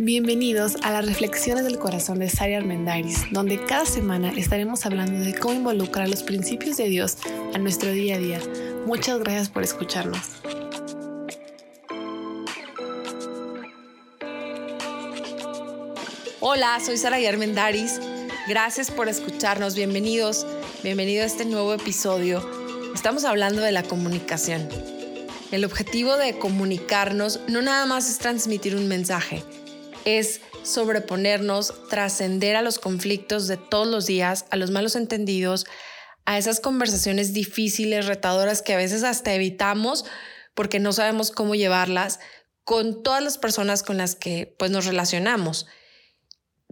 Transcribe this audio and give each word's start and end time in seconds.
Bienvenidos 0.00 0.76
a 0.84 0.92
las 0.92 1.04
Reflexiones 1.06 1.64
del 1.64 1.80
Corazón 1.80 2.20
de 2.20 2.30
Sari 2.30 2.54
Armendariz, 2.54 3.24
donde 3.32 3.60
cada 3.64 3.84
semana 3.84 4.30
estaremos 4.30 4.86
hablando 4.86 5.18
de 5.18 5.34
cómo 5.34 5.54
involucrar 5.54 6.08
los 6.08 6.22
principios 6.22 6.76
de 6.76 6.84
Dios 6.84 7.16
a 7.52 7.58
nuestro 7.58 7.90
día 7.90 8.14
a 8.14 8.18
día. 8.18 8.40
Muchas 8.86 9.18
gracias 9.18 9.48
por 9.48 9.64
escucharnos. 9.64 10.20
Hola, 16.38 16.78
soy 16.78 16.96
Sara 16.96 17.16
Armendariz. 17.28 17.98
Gracias 18.46 18.92
por 18.92 19.08
escucharnos. 19.08 19.74
Bienvenidos. 19.74 20.46
Bienvenido 20.84 21.24
a 21.24 21.26
este 21.26 21.44
nuevo 21.44 21.74
episodio. 21.74 22.48
Estamos 22.94 23.24
hablando 23.24 23.62
de 23.62 23.72
la 23.72 23.82
comunicación. 23.82 24.68
El 25.50 25.64
objetivo 25.64 26.16
de 26.16 26.38
comunicarnos 26.38 27.40
no 27.48 27.62
nada 27.62 27.84
más 27.86 28.08
es 28.08 28.18
transmitir 28.18 28.76
un 28.76 28.86
mensaje 28.86 29.42
es 30.16 30.40
sobreponernos, 30.62 31.74
trascender 31.88 32.56
a 32.56 32.62
los 32.62 32.78
conflictos 32.78 33.46
de 33.46 33.56
todos 33.56 33.86
los 33.86 34.06
días, 34.06 34.46
a 34.50 34.56
los 34.56 34.70
malos 34.70 34.96
entendidos, 34.96 35.66
a 36.24 36.38
esas 36.38 36.60
conversaciones 36.60 37.32
difíciles, 37.32 38.06
retadoras 38.06 38.62
que 38.62 38.74
a 38.74 38.76
veces 38.78 39.04
hasta 39.04 39.34
evitamos 39.34 40.04
porque 40.54 40.80
no 40.80 40.92
sabemos 40.92 41.30
cómo 41.30 41.54
llevarlas 41.54 42.20
con 42.64 43.02
todas 43.02 43.22
las 43.22 43.38
personas 43.38 43.82
con 43.82 43.96
las 43.96 44.14
que 44.14 44.54
pues 44.58 44.70
nos 44.70 44.86
relacionamos. 44.86 45.66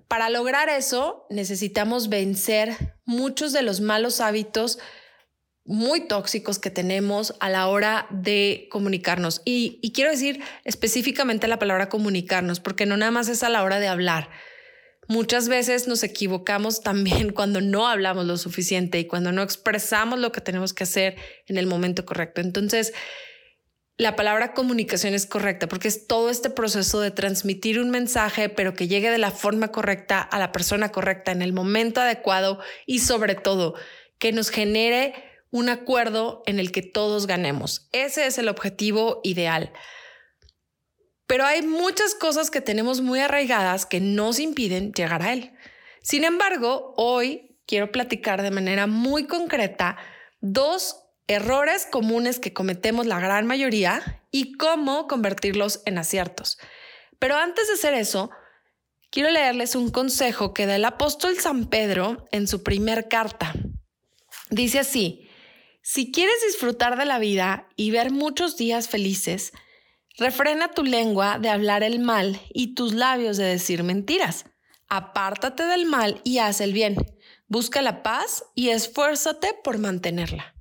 Para 0.09 0.29
lograr 0.31 0.69
eso 0.69 1.27
necesitamos 1.31 2.09
vencer 2.09 2.97
muchos 3.05 3.53
de 3.53 3.63
los 3.63 3.81
malos 3.81 4.21
hábitos 4.21 4.79
muy 5.67 6.07
tóxicos 6.07 6.59
que 6.59 6.71
tenemos 6.71 7.35
a 7.41 7.51
la 7.51 7.67
hora 7.67 8.07
de 8.11 8.69
comunicarnos. 8.71 9.43
Y, 9.45 9.81
quiero 9.93 10.11
decir 10.11 10.41
específicamente 10.65 11.49
la 11.49 11.59
palabra 11.59 11.89
comunicarnos, 11.89 12.61
porque 12.61 12.87
no 12.87 12.97
nada 12.97 13.11
más 13.11 13.29
es 13.29 13.43
a 13.43 13.49
la 13.49 13.63
hora 13.63 13.81
de 13.81 13.89
hablar. 13.89 14.31
Muchas 15.09 15.49
veces 15.49 15.87
nos 15.89 16.03
equivocamos 16.03 16.81
también 16.81 17.31
cuando 17.35 17.61
no 17.61 17.89
hablamos 17.89 18.27
lo 18.27 18.37
suficiente 18.37 18.99
y 18.99 19.07
cuando 19.07 19.33
no 19.33 19.43
expresamos 19.43 20.19
lo 20.19 20.33
que 20.33 20.41
tenemos 20.41 20.73
que 20.73 20.85
hacer 20.85 21.17
en 21.47 21.59
el 21.59 21.67
momento 21.67 22.05
correcto. 22.07 22.41
Entonces, 22.41 22.93
la 23.99 24.15
palabra 24.15 24.53
comunicación 24.53 25.15
es 25.15 25.27
correcta 25.27 25.69
porque 25.69 25.89
es 25.89 26.07
todo 26.07 26.31
este 26.31 26.51
proceso 26.51 27.01
de 27.01 27.11
transmitir 27.11 27.81
un 27.81 27.91
mensaje, 27.91 28.49
pero 28.49 28.75
que 28.75 28.89
llegue 28.89 29.11
de 29.11 29.19
la 29.19 29.31
forma 29.31 29.73
correcta 29.73 30.21
a 30.21 30.39
la 30.39 30.53
persona 30.53 30.93
correcta 30.93 31.33
en 31.33 31.43
el 31.43 31.53
momento 31.53 32.03
adecuado 32.03 32.61
y 32.85 33.01
sobre 33.01 33.35
todo 33.35 33.75
que 34.19 34.33
nos 34.33 34.51
genere 34.51 35.15
un 35.51 35.69
acuerdo 35.69 36.43
en 36.47 36.59
el 36.59 36.73
que 36.73 36.83
todos 36.83 37.27
ganemos. 37.27 37.89
Ese 37.93 38.27
es 38.27 38.39
el 38.39 38.49
objetivo 38.49 39.21
ideal. 39.25 39.73
Pero 41.27 41.45
hay 41.45 41.63
muchas 41.63 42.15
cosas 42.15 42.51
que 42.51 42.61
tenemos 42.61 43.01
muy 43.01 43.21
arraigadas 43.21 43.87
que 43.87 44.01
nos 44.01 44.39
impiden 44.39 44.93
llegar 44.93 45.23
a 45.23 45.33
él. 45.33 45.53
Sin 46.03 46.25
embargo, 46.25 46.95
hoy 46.97 47.59
quiero 47.67 47.91
platicar 47.91 48.43
de 48.43 48.51
manera 48.51 48.87
muy 48.87 49.27
concreta 49.27 49.97
dos 50.41 51.03
errores 51.27 51.87
comunes 51.91 52.39
que 52.39 52.53
cometemos 52.53 53.07
la 53.07 53.19
gran 53.19 53.47
mayoría 53.47 54.23
y 54.31 54.53
cómo 54.57 55.09
convertirlos 55.09 55.83
en 55.85 55.99
aciertos. 55.99 56.59
Pero 57.19 57.37
antes 57.37 57.67
de 57.67 57.75
hacer 57.75 57.95
eso, 57.95 58.31
quiero 59.11 59.31
leerles 59.31 59.75
un 59.75 59.91
consejo 59.91 60.55
que 60.55 60.67
da 60.67 60.77
el 60.77 60.85
apóstol 60.85 61.39
San 61.39 61.67
Pedro 61.67 62.27
en 62.31 62.47
su 62.47 62.63
primer 62.63 63.09
carta. 63.09 63.53
Dice 64.51 64.79
así, 64.79 65.26
si 65.89 66.11
quieres 66.11 66.35
disfrutar 66.45 66.99
de 66.99 67.05
la 67.05 67.21
vida 67.21 67.69
y 67.77 67.93
ver 67.93 68.11
muchos 68.11 68.57
días 68.57 68.89
felices, 68.89 69.53
refrena 70.19 70.73
tu 70.73 70.83
lengua 70.83 71.39
de 71.39 71.49
hablar 71.49 71.85
el 71.85 72.01
mal 72.01 72.41
y 72.53 72.75
tus 72.75 72.93
labios 72.93 73.37
de 73.37 73.45
decir 73.45 73.85
mentiras. 73.85 74.47
Apártate 74.89 75.63
del 75.63 75.87
mal 75.87 76.21
y 76.25 76.39
haz 76.39 76.61
el 76.61 76.73
bien. 76.73 76.97
Busca 77.47 77.83
la 77.83 78.03
paz 78.03 78.47
y 78.57 78.71
esfuérzate 78.71 79.55
por 79.63 79.79
mantenerla. 79.79 80.57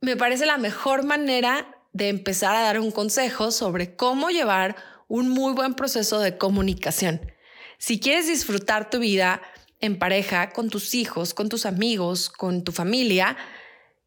Me 0.00 0.16
parece 0.16 0.46
la 0.46 0.58
mejor 0.58 1.02
manera 1.02 1.84
de 1.92 2.10
empezar 2.10 2.54
a 2.54 2.62
dar 2.62 2.78
un 2.78 2.92
consejo 2.92 3.50
sobre 3.50 3.96
cómo 3.96 4.30
llevar 4.30 4.76
un 5.08 5.28
muy 5.30 5.52
buen 5.52 5.74
proceso 5.74 6.20
de 6.20 6.38
comunicación. 6.38 7.32
Si 7.78 7.98
quieres 7.98 8.28
disfrutar 8.28 8.88
tu 8.88 9.00
vida, 9.00 9.42
en 9.80 9.98
pareja, 9.98 10.50
con 10.50 10.70
tus 10.70 10.94
hijos, 10.94 11.34
con 11.34 11.48
tus 11.48 11.66
amigos, 11.66 12.30
con 12.30 12.64
tu 12.64 12.72
familia, 12.72 13.36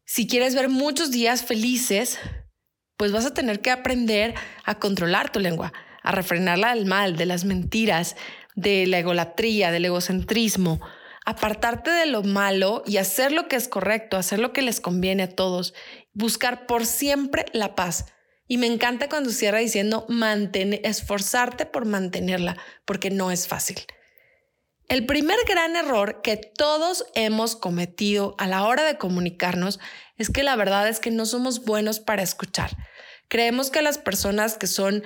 si 0.04 0.26
quieres 0.26 0.54
ver 0.54 0.68
muchos 0.68 1.10
días 1.10 1.44
felices, 1.44 2.18
pues 2.96 3.12
vas 3.12 3.24
a 3.24 3.34
tener 3.34 3.60
que 3.60 3.70
aprender 3.70 4.34
a 4.64 4.78
controlar 4.78 5.32
tu 5.32 5.40
lengua, 5.40 5.72
a 6.02 6.12
refrenarla 6.12 6.74
del 6.74 6.86
mal, 6.86 7.16
de 7.16 7.26
las 7.26 7.44
mentiras, 7.44 8.16
de 8.54 8.86
la 8.86 8.98
egolatría, 8.98 9.70
del 9.70 9.86
egocentrismo, 9.86 10.80
apartarte 11.24 11.90
de 11.90 12.06
lo 12.06 12.22
malo 12.22 12.82
y 12.84 12.98
hacer 12.98 13.32
lo 13.32 13.48
que 13.48 13.56
es 13.56 13.68
correcto, 13.68 14.16
hacer 14.16 14.38
lo 14.38 14.52
que 14.52 14.62
les 14.62 14.80
conviene 14.80 15.22
a 15.22 15.34
todos, 15.34 15.72
buscar 16.12 16.66
por 16.66 16.84
siempre 16.84 17.46
la 17.52 17.74
paz. 17.74 18.06
Y 18.46 18.58
me 18.58 18.66
encanta 18.66 19.08
cuando 19.08 19.30
cierra 19.30 19.60
diciendo 19.60 20.06
esforzarte 20.82 21.64
por 21.64 21.86
mantenerla, 21.86 22.58
porque 22.84 23.10
no 23.10 23.30
es 23.30 23.48
fácil. 23.48 23.78
El 24.88 25.06
primer 25.06 25.38
gran 25.48 25.76
error 25.76 26.20
que 26.22 26.36
todos 26.36 27.06
hemos 27.14 27.56
cometido 27.56 28.34
a 28.38 28.46
la 28.46 28.64
hora 28.64 28.84
de 28.84 28.98
comunicarnos 28.98 29.80
es 30.16 30.30
que 30.30 30.42
la 30.42 30.56
verdad 30.56 30.88
es 30.88 31.00
que 31.00 31.10
no 31.10 31.24
somos 31.26 31.64
buenos 31.64 32.00
para 32.00 32.22
escuchar. 32.22 32.76
Creemos 33.28 33.70
que 33.70 33.82
las 33.82 33.98
personas 33.98 34.58
que 34.58 34.66
son 34.66 35.02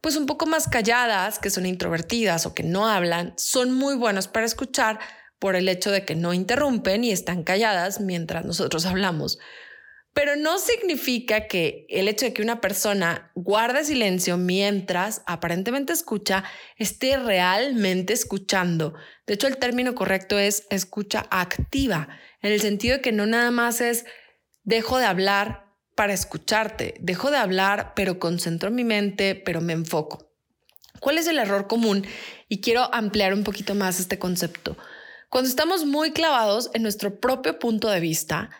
pues 0.00 0.16
un 0.16 0.26
poco 0.26 0.44
más 0.44 0.68
calladas, 0.68 1.38
que 1.38 1.48
son 1.48 1.64
introvertidas 1.64 2.44
o 2.44 2.52
que 2.52 2.62
no 2.62 2.86
hablan, 2.86 3.32
son 3.38 3.72
muy 3.72 3.96
buenos 3.96 4.28
para 4.28 4.44
escuchar 4.44 4.98
por 5.38 5.56
el 5.56 5.66
hecho 5.68 5.90
de 5.90 6.04
que 6.04 6.14
no 6.14 6.34
interrumpen 6.34 7.04
y 7.04 7.10
están 7.10 7.42
calladas 7.42 8.00
mientras 8.00 8.44
nosotros 8.44 8.84
hablamos. 8.84 9.38
Pero 10.14 10.36
no 10.36 10.58
significa 10.58 11.48
que 11.48 11.86
el 11.90 12.06
hecho 12.08 12.24
de 12.24 12.32
que 12.32 12.42
una 12.42 12.60
persona 12.60 13.32
guarde 13.34 13.84
silencio 13.84 14.36
mientras 14.36 15.22
aparentemente 15.26 15.92
escucha 15.92 16.44
esté 16.76 17.16
realmente 17.16 18.12
escuchando. 18.12 18.94
De 19.26 19.34
hecho, 19.34 19.48
el 19.48 19.58
término 19.58 19.94
correcto 19.94 20.38
es 20.38 20.66
escucha 20.70 21.26
activa, 21.30 22.08
en 22.40 22.52
el 22.52 22.60
sentido 22.60 22.96
de 22.96 23.02
que 23.02 23.10
no 23.10 23.26
nada 23.26 23.50
más 23.50 23.80
es 23.80 24.04
dejo 24.62 24.98
de 24.98 25.06
hablar 25.06 25.64
para 25.96 26.12
escucharte, 26.12 26.94
dejo 27.00 27.30
de 27.30 27.36
hablar, 27.36 27.92
pero 27.96 28.18
concentro 28.18 28.70
mi 28.70 28.84
mente, 28.84 29.34
pero 29.34 29.60
me 29.60 29.72
enfoco. 29.72 30.32
¿Cuál 31.00 31.18
es 31.18 31.26
el 31.26 31.38
error 31.38 31.66
común? 31.66 32.06
Y 32.48 32.60
quiero 32.60 32.92
ampliar 32.94 33.34
un 33.34 33.44
poquito 33.44 33.74
más 33.74 33.98
este 33.98 34.18
concepto. 34.18 34.76
Cuando 35.28 35.50
estamos 35.50 35.84
muy 35.84 36.12
clavados 36.12 36.70
en 36.74 36.82
nuestro 36.82 37.18
propio 37.18 37.58
punto 37.58 37.90
de 37.90 38.00
vista, 38.00 38.50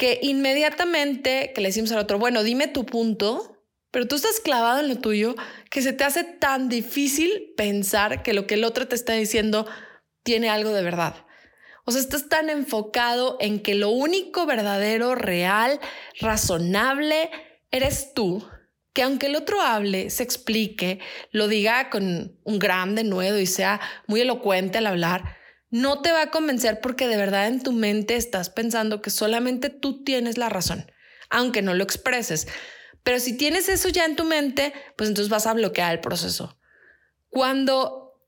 que 0.00 0.18
inmediatamente 0.22 1.52
que 1.54 1.60
le 1.60 1.68
decimos 1.68 1.92
al 1.92 1.98
otro, 1.98 2.18
bueno, 2.18 2.42
dime 2.42 2.68
tu 2.68 2.86
punto, 2.86 3.62
pero 3.90 4.08
tú 4.08 4.16
estás 4.16 4.40
clavado 4.40 4.80
en 4.80 4.88
lo 4.88 4.96
tuyo, 4.96 5.34
que 5.70 5.82
se 5.82 5.92
te 5.92 6.04
hace 6.04 6.24
tan 6.24 6.70
difícil 6.70 7.52
pensar 7.54 8.22
que 8.22 8.32
lo 8.32 8.46
que 8.46 8.54
el 8.54 8.64
otro 8.64 8.88
te 8.88 8.94
está 8.94 9.12
diciendo 9.12 9.66
tiene 10.22 10.48
algo 10.48 10.70
de 10.72 10.82
verdad. 10.82 11.26
O 11.84 11.92
sea, 11.92 12.00
estás 12.00 12.30
tan 12.30 12.48
enfocado 12.48 13.36
en 13.40 13.60
que 13.60 13.74
lo 13.74 13.90
único 13.90 14.46
verdadero, 14.46 15.16
real, 15.16 15.78
razonable, 16.18 17.28
eres 17.70 18.14
tú, 18.14 18.42
que 18.94 19.02
aunque 19.02 19.26
el 19.26 19.36
otro 19.36 19.60
hable, 19.60 20.08
se 20.08 20.22
explique, 20.22 21.00
lo 21.30 21.46
diga 21.46 21.90
con 21.90 22.38
un 22.42 22.58
gran 22.58 22.94
denuedo 22.94 23.38
y 23.38 23.44
sea 23.44 23.82
muy 24.06 24.22
elocuente 24.22 24.78
al 24.78 24.86
hablar, 24.86 25.36
no 25.70 26.02
te 26.02 26.12
va 26.12 26.22
a 26.22 26.30
convencer 26.30 26.80
porque 26.80 27.06
de 27.06 27.16
verdad 27.16 27.46
en 27.46 27.62
tu 27.62 27.72
mente 27.72 28.16
estás 28.16 28.50
pensando 28.50 29.00
que 29.00 29.10
solamente 29.10 29.70
tú 29.70 30.02
tienes 30.02 30.36
la 30.36 30.48
razón, 30.48 30.90
aunque 31.30 31.62
no 31.62 31.74
lo 31.74 31.84
expreses. 31.84 32.48
Pero 33.02 33.18
si 33.20 33.36
tienes 33.36 33.68
eso 33.68 33.88
ya 33.88 34.04
en 34.04 34.16
tu 34.16 34.24
mente, 34.24 34.72
pues 34.96 35.08
entonces 35.08 35.30
vas 35.30 35.46
a 35.46 35.54
bloquear 35.54 35.92
el 35.92 36.00
proceso. 36.00 36.58
Cuando 37.28 38.20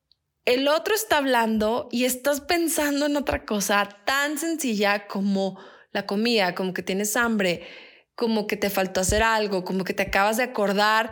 el 0.45 0.69
otro 0.69 0.95
está 0.95 1.19
hablando 1.19 1.89
y 1.91 2.05
estás 2.05 2.41
pensando 2.41 3.07
en 3.07 3.17
otra 3.17 3.45
cosa 3.45 3.89
tan 4.07 4.39
sencilla 4.39 5.07
como 5.07 5.59
la 5.93 6.07
comida, 6.07 6.55
como 6.55 6.73
que 6.73 6.83
tienes 6.83 7.17
hambre, 7.17 7.67
como 8.15 8.47
que 8.47 8.57
te 8.57 8.71
faltó 8.71 9.01
hacer 9.01 9.23
algo, 9.23 9.65
como 9.65 9.85
que 9.85 9.95
te 9.95 10.05
acabas 10.05 10.37
de 10.37 10.45
acordar 10.45 11.11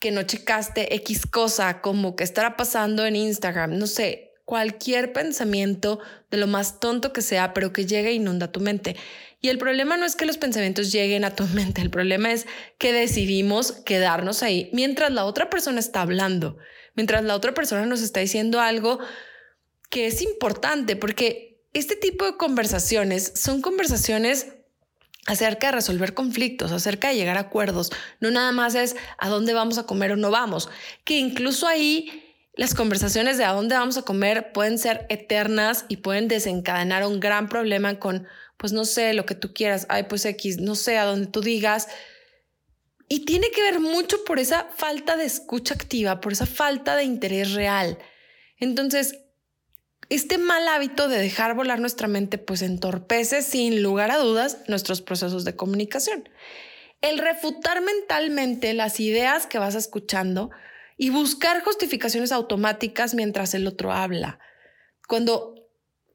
que 0.00 0.10
no 0.10 0.22
checaste 0.22 0.94
X 0.96 1.26
cosa, 1.26 1.80
como 1.80 2.16
que 2.16 2.24
estará 2.24 2.56
pasando 2.56 3.06
en 3.06 3.14
Instagram, 3.14 3.78
no 3.78 3.86
sé, 3.86 4.31
cualquier 4.52 5.14
pensamiento, 5.14 5.98
de 6.30 6.36
lo 6.36 6.46
más 6.46 6.78
tonto 6.78 7.14
que 7.14 7.22
sea, 7.22 7.54
pero 7.54 7.72
que 7.72 7.86
llegue 7.86 8.10
e 8.10 8.12
inunda 8.12 8.52
tu 8.52 8.60
mente. 8.60 8.96
Y 9.40 9.48
el 9.48 9.56
problema 9.56 9.96
no 9.96 10.04
es 10.04 10.14
que 10.14 10.26
los 10.26 10.36
pensamientos 10.36 10.92
lleguen 10.92 11.24
a 11.24 11.34
tu 11.34 11.44
mente, 11.54 11.80
el 11.80 11.88
problema 11.88 12.30
es 12.30 12.46
que 12.76 12.92
decidimos 12.92 13.72
quedarnos 13.72 14.42
ahí 14.42 14.68
mientras 14.74 15.10
la 15.10 15.24
otra 15.24 15.48
persona 15.48 15.80
está 15.80 16.02
hablando, 16.02 16.58
mientras 16.94 17.24
la 17.24 17.34
otra 17.34 17.54
persona 17.54 17.86
nos 17.86 18.02
está 18.02 18.20
diciendo 18.20 18.60
algo 18.60 18.98
que 19.88 20.06
es 20.06 20.20
importante, 20.20 20.96
porque 20.96 21.64
este 21.72 21.96
tipo 21.96 22.26
de 22.26 22.36
conversaciones 22.36 23.32
son 23.34 23.62
conversaciones 23.62 24.48
acerca 25.24 25.68
de 25.68 25.76
resolver 25.76 26.12
conflictos, 26.12 26.72
acerca 26.72 27.08
de 27.08 27.14
llegar 27.14 27.38
a 27.38 27.48
acuerdos. 27.48 27.90
No 28.20 28.30
nada 28.30 28.52
más 28.52 28.74
es 28.74 28.96
a 29.16 29.30
dónde 29.30 29.54
vamos 29.54 29.78
a 29.78 29.86
comer 29.86 30.12
o 30.12 30.16
no 30.16 30.30
vamos, 30.30 30.68
que 31.04 31.16
incluso 31.16 31.66
ahí 31.66 32.31
las 32.54 32.74
conversaciones 32.74 33.38
de 33.38 33.44
a 33.44 33.52
dónde 33.52 33.76
vamos 33.76 33.96
a 33.96 34.02
comer 34.02 34.52
pueden 34.52 34.78
ser 34.78 35.06
eternas 35.08 35.86
y 35.88 35.98
pueden 35.98 36.28
desencadenar 36.28 37.06
un 37.06 37.18
gran 37.18 37.48
problema 37.48 37.98
con, 37.98 38.26
pues 38.58 38.72
no 38.72 38.84
sé, 38.84 39.14
lo 39.14 39.24
que 39.24 39.34
tú 39.34 39.54
quieras, 39.54 39.86
ay, 39.88 40.04
pues 40.04 40.24
X, 40.26 40.58
no 40.58 40.74
sé, 40.74 40.98
a 40.98 41.04
dónde 41.04 41.28
tú 41.28 41.40
digas. 41.40 41.88
Y 43.08 43.24
tiene 43.24 43.50
que 43.50 43.62
ver 43.62 43.80
mucho 43.80 44.24
por 44.24 44.38
esa 44.38 44.68
falta 44.76 45.16
de 45.16 45.24
escucha 45.24 45.74
activa, 45.74 46.20
por 46.20 46.32
esa 46.32 46.46
falta 46.46 46.94
de 46.94 47.04
interés 47.04 47.52
real. 47.52 47.98
Entonces, 48.58 49.18
este 50.10 50.36
mal 50.36 50.68
hábito 50.68 51.08
de 51.08 51.18
dejar 51.18 51.54
volar 51.54 51.80
nuestra 51.80 52.06
mente 52.06 52.36
pues 52.36 52.60
entorpece 52.60 53.40
sin 53.40 53.82
lugar 53.82 54.10
a 54.10 54.18
dudas 54.18 54.58
nuestros 54.68 55.00
procesos 55.00 55.44
de 55.44 55.56
comunicación. 55.56 56.28
El 57.00 57.18
refutar 57.18 57.80
mentalmente 57.80 58.74
las 58.74 59.00
ideas 59.00 59.46
que 59.46 59.58
vas 59.58 59.74
escuchando 59.74 60.50
y 60.96 61.10
buscar 61.10 61.62
justificaciones 61.62 62.32
automáticas 62.32 63.14
mientras 63.14 63.54
el 63.54 63.66
otro 63.66 63.92
habla. 63.92 64.38
Cuando 65.08 65.54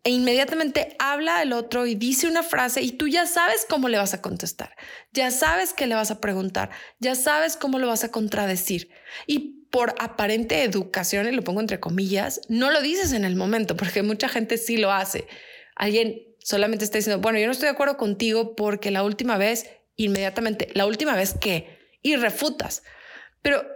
e 0.07 0.09
inmediatamente 0.09 0.95
habla 0.99 1.41
el 1.41 1.51
otro 1.51 1.85
y 1.85 1.93
dice 1.93 2.29
una 2.29 2.41
frase 2.41 2.81
y 2.81 2.93
tú 2.93 3.09
ya 3.09 3.25
sabes 3.25 3.65
cómo 3.67 3.89
le 3.89 3.97
vas 3.97 4.13
a 4.13 4.21
contestar, 4.21 4.73
ya 5.11 5.31
sabes 5.31 5.73
qué 5.73 5.85
le 5.85 5.95
vas 5.95 6.11
a 6.11 6.21
preguntar, 6.21 6.69
ya 6.99 7.13
sabes 7.13 7.57
cómo 7.57 7.77
lo 7.77 7.87
vas 7.87 8.05
a 8.05 8.11
contradecir. 8.11 8.89
Y 9.25 9.65
por 9.69 9.95
aparente 9.99 10.63
educación, 10.63 11.27
y 11.27 11.31
lo 11.31 11.43
pongo 11.43 11.59
entre 11.59 11.81
comillas, 11.81 12.39
no 12.47 12.71
lo 12.71 12.81
dices 12.81 13.11
en 13.11 13.25
el 13.25 13.35
momento, 13.35 13.75
porque 13.75 14.01
mucha 14.01 14.29
gente 14.29 14.57
sí 14.57 14.77
lo 14.77 14.93
hace. 14.93 15.27
Alguien 15.75 16.23
solamente 16.39 16.85
está 16.85 16.99
diciendo, 16.99 17.21
bueno, 17.21 17.37
yo 17.39 17.45
no 17.45 17.51
estoy 17.51 17.65
de 17.65 17.73
acuerdo 17.73 17.97
contigo 17.97 18.55
porque 18.55 18.91
la 18.91 19.03
última 19.03 19.37
vez, 19.37 19.69
inmediatamente, 19.97 20.69
la 20.73 20.85
última 20.85 21.17
vez 21.17 21.33
que, 21.33 21.77
y 22.01 22.15
refutas. 22.15 22.81
Pero 23.41 23.67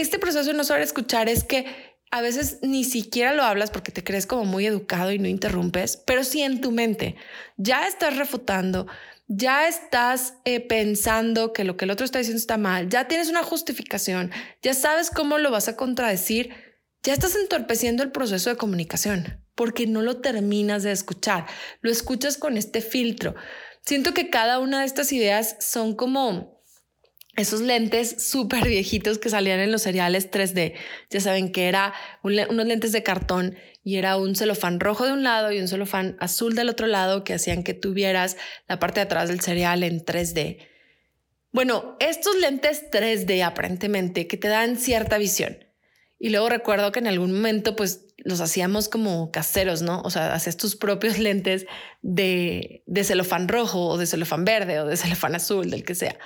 este 0.00 0.18
proceso 0.18 0.50
de 0.50 0.56
no 0.56 0.64
saber 0.64 0.82
escuchar 0.82 1.28
es 1.28 1.44
que 1.44 1.66
a 2.10 2.20
veces 2.20 2.58
ni 2.62 2.84
siquiera 2.84 3.34
lo 3.34 3.42
hablas 3.42 3.70
porque 3.70 3.92
te 3.92 4.04
crees 4.04 4.26
como 4.26 4.44
muy 4.44 4.66
educado 4.66 5.12
y 5.12 5.18
no 5.18 5.28
interrumpes, 5.28 5.96
pero 5.96 6.24
sí 6.24 6.42
en 6.42 6.60
tu 6.60 6.70
mente 6.70 7.16
ya 7.56 7.86
estás 7.86 8.16
refutando, 8.16 8.86
ya 9.26 9.66
estás 9.66 10.34
eh, 10.44 10.60
pensando 10.60 11.52
que 11.52 11.64
lo 11.64 11.76
que 11.76 11.84
el 11.84 11.90
otro 11.90 12.04
está 12.04 12.18
diciendo 12.18 12.38
está 12.38 12.58
mal, 12.58 12.88
ya 12.88 13.08
tienes 13.08 13.28
una 13.28 13.42
justificación, 13.42 14.30
ya 14.62 14.74
sabes 14.74 15.10
cómo 15.10 15.38
lo 15.38 15.50
vas 15.50 15.68
a 15.68 15.76
contradecir, 15.76 16.50
ya 17.02 17.12
estás 17.12 17.34
entorpeciendo 17.36 18.02
el 18.02 18.12
proceso 18.12 18.50
de 18.50 18.56
comunicación 18.56 19.42
porque 19.56 19.86
no 19.86 20.02
lo 20.02 20.18
terminas 20.18 20.84
de 20.84 20.92
escuchar, 20.92 21.46
lo 21.80 21.90
escuchas 21.90 22.36
con 22.36 22.56
este 22.56 22.80
filtro. 22.80 23.34
Siento 23.84 24.14
que 24.14 24.30
cada 24.30 24.58
una 24.58 24.80
de 24.80 24.86
estas 24.86 25.12
ideas 25.12 25.56
son 25.60 25.94
como 25.94 26.55
esos 27.36 27.60
lentes 27.60 28.22
súper 28.22 28.66
viejitos 28.66 29.18
que 29.18 29.28
salían 29.28 29.60
en 29.60 29.70
los 29.70 29.82
seriales 29.82 30.30
3D. 30.30 30.74
Ya 31.10 31.20
saben 31.20 31.52
que 31.52 31.68
era 31.68 31.94
unos 32.22 32.66
lentes 32.66 32.92
de 32.92 33.02
cartón 33.02 33.56
y 33.84 33.96
era 33.96 34.16
un 34.16 34.34
celofán 34.34 34.80
rojo 34.80 35.06
de 35.06 35.12
un 35.12 35.22
lado 35.22 35.52
y 35.52 35.60
un 35.60 35.68
celofán 35.68 36.16
azul 36.18 36.54
del 36.54 36.70
otro 36.70 36.86
lado 36.86 37.24
que 37.24 37.34
hacían 37.34 37.62
que 37.62 37.74
tuvieras 37.74 38.36
la 38.68 38.78
parte 38.78 39.00
de 39.00 39.04
atrás 39.04 39.28
del 39.28 39.40
cereal 39.40 39.82
en 39.82 40.04
3D. 40.04 40.58
Bueno, 41.52 41.96
estos 42.00 42.36
lentes 42.36 42.90
3D 42.90 43.44
aparentemente 43.44 44.26
que 44.26 44.36
te 44.36 44.48
dan 44.48 44.76
cierta 44.76 45.18
visión. 45.18 45.58
Y 46.18 46.30
luego 46.30 46.48
recuerdo 46.48 46.90
que 46.90 46.98
en 46.98 47.06
algún 47.06 47.32
momento 47.32 47.76
pues 47.76 48.06
los 48.18 48.40
hacíamos 48.40 48.88
como 48.88 49.30
caseros, 49.30 49.82
¿no? 49.82 50.00
O 50.02 50.10
sea, 50.10 50.34
hacías 50.34 50.56
tus 50.56 50.74
propios 50.74 51.18
lentes 51.20 51.66
de, 52.02 52.82
de 52.86 53.04
celofán 53.04 53.46
rojo 53.46 53.86
o 53.86 53.98
de 53.98 54.06
celofán 54.06 54.44
verde 54.44 54.80
o 54.80 54.86
de 54.86 54.96
celofán 54.96 55.34
azul, 55.34 55.70
del 55.70 55.84
que 55.84 55.94
sea. 55.94 56.18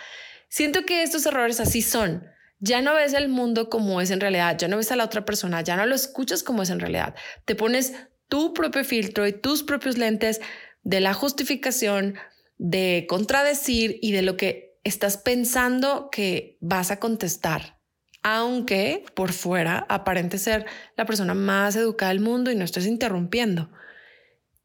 Siento 0.50 0.84
que 0.84 1.02
estos 1.02 1.24
errores 1.24 1.60
así 1.60 1.80
son 1.80 2.24
ya 2.60 2.82
no 2.82 2.94
ves 2.94 3.14
el 3.14 3.28
mundo 3.28 3.70
como 3.70 4.00
es 4.00 4.10
en 4.10 4.20
realidad, 4.20 4.56
ya 4.58 4.68
no 4.68 4.76
ves 4.76 4.92
a 4.92 4.96
la 4.96 5.04
otra 5.04 5.24
persona, 5.24 5.62
ya 5.62 5.76
no 5.76 5.86
lo 5.86 5.94
escuchas 5.94 6.42
como 6.42 6.62
es 6.62 6.70
en 6.70 6.78
realidad. 6.78 7.14
Te 7.46 7.54
pones 7.54 7.94
tu 8.28 8.52
propio 8.52 8.84
filtro 8.84 9.26
y 9.26 9.32
tus 9.32 9.62
propios 9.62 9.96
lentes 9.96 10.40
de 10.82 11.00
la 11.00 11.14
justificación, 11.14 12.16
de 12.58 13.06
contradecir 13.08 13.98
y 14.02 14.12
de 14.12 14.22
lo 14.22 14.36
que 14.36 14.78
estás 14.84 15.16
pensando 15.16 16.10
que 16.12 16.58
vas 16.60 16.90
a 16.90 17.00
contestar. 17.00 17.78
Aunque 18.22 19.04
por 19.14 19.32
fuera 19.32 19.86
aparente 19.88 20.36
ser 20.36 20.66
la 20.96 21.06
persona 21.06 21.32
más 21.32 21.74
educada 21.76 22.10
del 22.10 22.20
mundo 22.20 22.50
y 22.50 22.56
no 22.56 22.64
estés 22.66 22.86
interrumpiendo. 22.86 23.70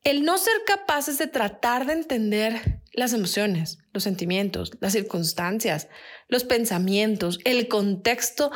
El 0.06 0.24
no 0.24 0.38
ser 0.38 0.54
capaces 0.68 1.18
de 1.18 1.26
tratar 1.26 1.88
de 1.88 1.94
entender 1.94 2.80
las 2.94 3.12
emociones, 3.12 3.80
los 3.92 4.04
sentimientos, 4.04 4.72
las 4.80 4.94
circunstancias, 4.94 5.88
los 6.28 6.44
pensamientos, 6.44 7.40
el 7.44 7.68
contexto 7.68 8.52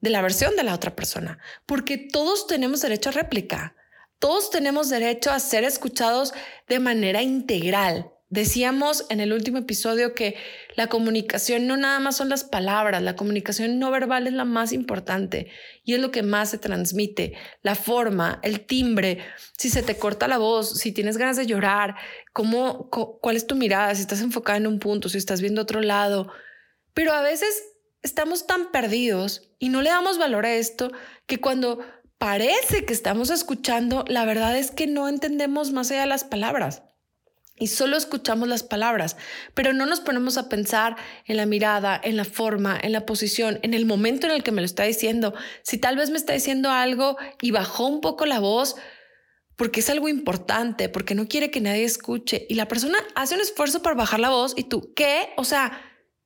de 0.00 0.08
la 0.08 0.22
versión 0.22 0.56
de 0.56 0.62
la 0.62 0.74
otra 0.74 0.96
persona, 0.96 1.38
porque 1.66 1.98
todos 1.98 2.46
tenemos 2.46 2.80
derecho 2.80 3.10
a 3.10 3.12
réplica, 3.12 3.76
todos 4.18 4.48
tenemos 4.48 4.88
derecho 4.88 5.30
a 5.30 5.38
ser 5.38 5.64
escuchados 5.64 6.32
de 6.66 6.80
manera 6.80 7.20
integral, 7.20 8.14
Decíamos 8.36 9.06
en 9.08 9.20
el 9.20 9.32
último 9.32 9.56
episodio 9.56 10.14
que 10.14 10.36
la 10.74 10.88
comunicación 10.88 11.66
no 11.66 11.78
nada 11.78 11.98
más 12.00 12.18
son 12.18 12.28
las 12.28 12.44
palabras, 12.44 13.02
la 13.02 13.16
comunicación 13.16 13.78
no 13.78 13.90
verbal 13.90 14.26
es 14.26 14.34
la 14.34 14.44
más 14.44 14.74
importante 14.74 15.50
y 15.84 15.94
es 15.94 16.00
lo 16.00 16.10
que 16.10 16.22
más 16.22 16.50
se 16.50 16.58
transmite, 16.58 17.32
la 17.62 17.74
forma, 17.74 18.38
el 18.42 18.60
timbre, 18.66 19.20
si 19.56 19.70
se 19.70 19.82
te 19.82 19.96
corta 19.96 20.28
la 20.28 20.36
voz, 20.36 20.78
si 20.78 20.92
tienes 20.92 21.16
ganas 21.16 21.38
de 21.38 21.46
llorar, 21.46 21.96
cómo, 22.34 22.90
cuál 22.90 23.36
es 23.36 23.46
tu 23.46 23.54
mirada, 23.56 23.94
si 23.94 24.02
estás 24.02 24.20
enfocada 24.20 24.58
en 24.58 24.66
un 24.66 24.80
punto, 24.80 25.08
si 25.08 25.16
estás 25.16 25.40
viendo 25.40 25.62
otro 25.62 25.80
lado. 25.80 26.30
Pero 26.92 27.14
a 27.14 27.22
veces 27.22 27.62
estamos 28.02 28.46
tan 28.46 28.70
perdidos 28.70 29.50
y 29.58 29.70
no 29.70 29.80
le 29.80 29.88
damos 29.88 30.18
valor 30.18 30.44
a 30.44 30.56
esto 30.56 30.92
que 31.24 31.40
cuando 31.40 31.78
parece 32.18 32.84
que 32.84 32.92
estamos 32.92 33.30
escuchando, 33.30 34.04
la 34.08 34.26
verdad 34.26 34.58
es 34.58 34.70
que 34.70 34.86
no 34.86 35.08
entendemos 35.08 35.72
más 35.72 35.90
allá 35.90 36.02
de 36.02 36.08
las 36.08 36.24
palabras 36.24 36.82
y 37.58 37.68
solo 37.68 37.96
escuchamos 37.96 38.48
las 38.48 38.62
palabras, 38.62 39.16
pero 39.54 39.72
no 39.72 39.86
nos 39.86 40.00
ponemos 40.00 40.36
a 40.36 40.48
pensar 40.48 40.96
en 41.24 41.36
la 41.36 41.46
mirada, 41.46 41.98
en 42.02 42.16
la 42.16 42.24
forma, 42.24 42.78
en 42.80 42.92
la 42.92 43.06
posición, 43.06 43.58
en 43.62 43.74
el 43.74 43.86
momento 43.86 44.26
en 44.26 44.32
el 44.32 44.42
que 44.42 44.52
me 44.52 44.60
lo 44.60 44.66
está 44.66 44.84
diciendo. 44.84 45.34
Si 45.62 45.78
tal 45.78 45.96
vez 45.96 46.10
me 46.10 46.18
está 46.18 46.34
diciendo 46.34 46.70
algo 46.70 47.16
y 47.40 47.50
bajó 47.50 47.86
un 47.86 48.00
poco 48.00 48.26
la 48.26 48.40
voz 48.40 48.76
porque 49.56 49.80
es 49.80 49.88
algo 49.88 50.08
importante, 50.08 50.90
porque 50.90 51.14
no 51.14 51.28
quiere 51.28 51.50
que 51.50 51.62
nadie 51.62 51.84
escuche 51.84 52.46
y 52.48 52.54
la 52.54 52.68
persona 52.68 52.98
hace 53.14 53.34
un 53.34 53.40
esfuerzo 53.40 53.82
para 53.82 53.96
bajar 53.96 54.20
la 54.20 54.28
voz 54.28 54.52
y 54.56 54.64
tú, 54.64 54.92
¿qué? 54.94 55.30
O 55.36 55.44
sea, 55.44 55.80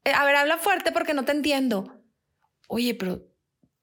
eh, 0.04 0.12
a 0.12 0.24
ver, 0.24 0.34
habla 0.34 0.58
fuerte 0.58 0.90
porque 0.90 1.14
no 1.14 1.24
te 1.24 1.32
entiendo. 1.32 2.02
Oye, 2.68 2.94
pero 2.94 3.24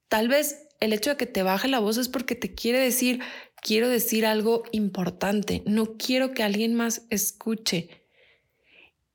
tal 0.10 0.28
vez 0.28 0.67
el 0.80 0.94
hecho 0.94 1.12
de 1.12 1.18
que 1.18 1.26
te 1.26 1.44
baje 1.44 1.68
la 1.68 1.80
voz 1.80 1.98
es 1.98 2.10
porque 2.10 2.36
te 2.36 2.54
quiere 2.54 2.80
decir, 2.80 3.22
quiero 3.62 3.90
decir 3.90 4.26
algo 4.26 4.64
importante, 4.72 5.64
no 5.66 5.98
quiero 5.98 6.34
que 6.34 6.44
alguien 6.44 6.76
más 6.76 7.04
escuche. 7.10 8.06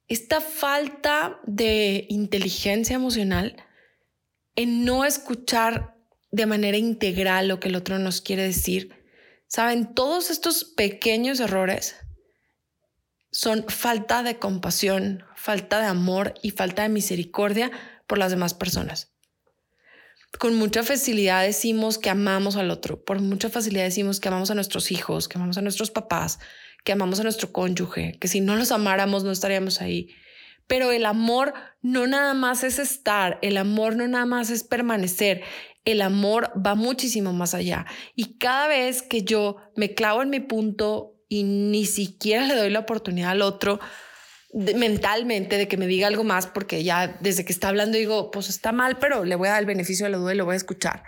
Esta 0.08 0.40
falta 0.40 1.40
de 1.44 2.06
inteligencia 2.08 2.96
emocional 2.96 3.56
en 4.56 4.84
no 4.84 5.04
escuchar 5.04 5.96
de 6.30 6.46
manera 6.46 6.76
integral 6.76 7.48
lo 7.48 7.60
que 7.60 7.68
el 7.68 7.76
otro 7.76 7.98
nos 7.98 8.20
quiere 8.20 8.42
decir, 8.42 8.92
saben, 9.46 9.94
todos 9.94 10.30
estos 10.30 10.64
pequeños 10.64 11.40
errores 11.40 11.96
son 13.30 13.64
falta 13.68 14.22
de 14.22 14.38
compasión, 14.38 15.24
falta 15.36 15.80
de 15.80 15.86
amor 15.86 16.34
y 16.42 16.50
falta 16.50 16.82
de 16.82 16.88
misericordia 16.90 17.70
por 18.06 18.18
las 18.18 18.30
demás 18.30 18.52
personas 18.52 19.11
con 20.38 20.54
mucha 20.54 20.82
facilidad 20.82 21.44
decimos 21.44 21.98
que 21.98 22.10
amamos 22.10 22.56
al 22.56 22.70
otro, 22.70 23.02
por 23.04 23.20
mucha 23.20 23.48
facilidad 23.48 23.84
decimos 23.84 24.20
que 24.20 24.28
amamos 24.28 24.50
a 24.50 24.54
nuestros 24.54 24.90
hijos, 24.90 25.28
que 25.28 25.38
amamos 25.38 25.58
a 25.58 25.62
nuestros 25.62 25.90
papás, 25.90 26.38
que 26.84 26.92
amamos 26.92 27.20
a 27.20 27.22
nuestro 27.22 27.52
cónyuge, 27.52 28.18
que 28.18 28.28
si 28.28 28.40
no 28.40 28.56
los 28.56 28.72
amáramos 28.72 29.24
no 29.24 29.30
estaríamos 29.30 29.80
ahí. 29.80 30.14
Pero 30.66 30.90
el 30.90 31.04
amor 31.04 31.52
no 31.82 32.06
nada 32.06 32.34
más 32.34 32.64
es 32.64 32.78
estar, 32.78 33.38
el 33.42 33.56
amor 33.56 33.96
no 33.96 34.06
nada 34.08 34.26
más 34.26 34.50
es 34.50 34.64
permanecer, 34.64 35.42
el 35.84 36.00
amor 36.00 36.52
va 36.54 36.74
muchísimo 36.74 37.32
más 37.32 37.54
allá. 37.54 37.86
Y 38.14 38.38
cada 38.38 38.68
vez 38.68 39.02
que 39.02 39.22
yo 39.22 39.56
me 39.76 39.94
clavo 39.94 40.22
en 40.22 40.30
mi 40.30 40.40
punto 40.40 41.16
y 41.28 41.42
ni 41.44 41.84
siquiera 41.84 42.46
le 42.46 42.54
doy 42.54 42.70
la 42.70 42.80
oportunidad 42.80 43.30
al 43.30 43.42
otro, 43.42 43.80
mentalmente 44.52 45.56
de 45.56 45.66
que 45.68 45.76
me 45.76 45.86
diga 45.86 46.06
algo 46.06 46.24
más, 46.24 46.46
porque 46.46 46.84
ya 46.84 47.16
desde 47.20 47.44
que 47.44 47.52
está 47.52 47.68
hablando 47.68 47.96
digo, 47.96 48.30
pues 48.30 48.48
está 48.48 48.72
mal, 48.72 48.98
pero 48.98 49.24
le 49.24 49.34
voy 49.34 49.48
a 49.48 49.52
dar 49.52 49.60
el 49.60 49.66
beneficio 49.66 50.06
de 50.06 50.12
la 50.12 50.18
duda 50.18 50.34
y 50.34 50.36
lo 50.36 50.44
voy 50.44 50.54
a 50.54 50.56
escuchar. 50.56 51.02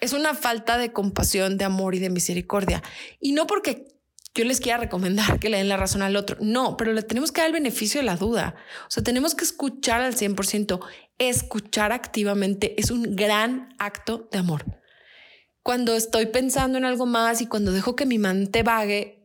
Es 0.00 0.12
una 0.12 0.34
falta 0.34 0.78
de 0.78 0.92
compasión, 0.92 1.58
de 1.58 1.64
amor 1.64 1.94
y 1.94 1.98
de 1.98 2.10
misericordia. 2.10 2.82
Y 3.20 3.32
no 3.32 3.46
porque 3.46 3.88
yo 4.34 4.44
les 4.44 4.60
quiera 4.60 4.78
recomendar 4.78 5.40
que 5.40 5.50
le 5.50 5.58
den 5.58 5.68
la 5.68 5.76
razón 5.76 6.02
al 6.02 6.16
otro, 6.16 6.36
no, 6.40 6.76
pero 6.76 6.92
le 6.92 7.02
tenemos 7.02 7.32
que 7.32 7.40
dar 7.40 7.48
el 7.48 7.54
beneficio 7.54 8.00
de 8.00 8.06
la 8.06 8.16
duda. 8.16 8.54
O 8.86 8.90
sea, 8.90 9.02
tenemos 9.02 9.34
que 9.34 9.44
escuchar 9.44 10.00
al 10.00 10.14
100%. 10.14 10.80
Escuchar 11.18 11.92
activamente 11.92 12.80
es 12.80 12.90
un 12.90 13.16
gran 13.16 13.74
acto 13.78 14.28
de 14.30 14.38
amor. 14.38 14.64
Cuando 15.62 15.94
estoy 15.94 16.26
pensando 16.26 16.78
en 16.78 16.84
algo 16.84 17.04
más 17.04 17.42
y 17.42 17.46
cuando 17.46 17.72
dejo 17.72 17.96
que 17.96 18.06
mi 18.06 18.18
mente 18.18 18.62
vague, 18.62 19.19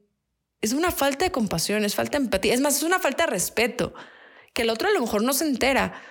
es 0.66 0.74
una 0.74 0.92
falta 0.92 1.26
de 1.26 1.32
compasión, 1.32 1.86
es 1.86 1.96
falta 1.96 2.18
de 2.18 2.26
empatía, 2.26 2.54
es 2.54 2.62
más, 2.62 2.78
es 2.78 2.84
una 2.84 3.00
falta 3.00 3.26
de 3.26 3.32
respeto. 3.32 3.94
que 4.54 4.62
el 4.62 4.70
otro 4.70 4.88
a 4.88 4.92
lo 4.92 5.02
mejor 5.02 5.22
no 5.22 5.34
se 5.34 5.46
entera. 5.46 6.02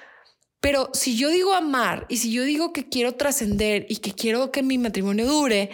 Pero 0.61 0.90
si 0.92 1.16
yo 1.16 1.28
digo 1.30 1.54
amar 1.54 2.06
y 2.08 2.18
si 2.18 2.32
yo 2.32 2.42
digo 2.42 2.73
que 2.73 2.88
quiero 2.88 3.14
trascender 3.14 3.87
y 3.88 3.96
que 3.96 4.12
quiero 4.12 4.50
que 4.52 4.62
mi 4.62 4.78
matrimonio 4.78 5.26
dure 5.26 5.70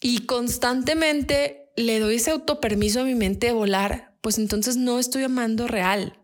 y 0.00 0.26
constantemente 0.26 1.70
le 1.76 1.98
doy 1.98 2.16
ese 2.16 2.30
autopermiso 2.32 3.00
a 3.00 3.04
mi 3.04 3.14
mente 3.14 3.48
de 3.48 3.52
volar, 3.52 4.14
pues 4.20 4.38
entonces 4.38 4.76
no 4.76 4.98
estoy 4.98 5.24
amando 5.24 5.66
real. 5.66 6.18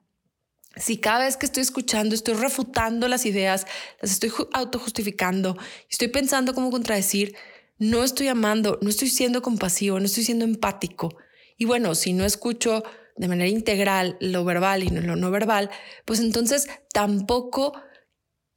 Si 0.76 0.98
cada 0.98 1.24
vez 1.24 1.36
que 1.36 1.46
estoy 1.46 1.62
escuchando 1.62 2.14
estoy 2.14 2.34
refutando 2.34 3.08
las 3.08 3.26
ideas, 3.26 3.66
las 4.00 4.12
estoy 4.12 4.30
autojustificando, 4.52 5.56
estoy 5.90 6.08
pensando 6.08 6.54
cómo 6.54 6.70
contradecir, 6.70 7.34
no 7.78 8.04
estoy 8.04 8.28
amando, 8.28 8.78
no 8.82 8.88
estoy 8.88 9.08
siendo 9.08 9.42
compasivo, 9.42 9.98
no 9.98 10.06
estoy 10.06 10.24
siendo 10.24 10.44
empático. 10.44 11.16
Y 11.58 11.66
bueno, 11.66 11.94
si 11.94 12.14
no 12.14 12.24
escucho 12.24 12.84
de 13.16 13.28
manera 13.28 13.48
integral 13.48 14.16
lo 14.20 14.44
verbal 14.44 14.84
y 14.84 14.88
lo 14.88 15.16
no 15.16 15.30
verbal, 15.30 15.70
pues 16.04 16.20
entonces 16.20 16.68
tampoco 16.92 17.74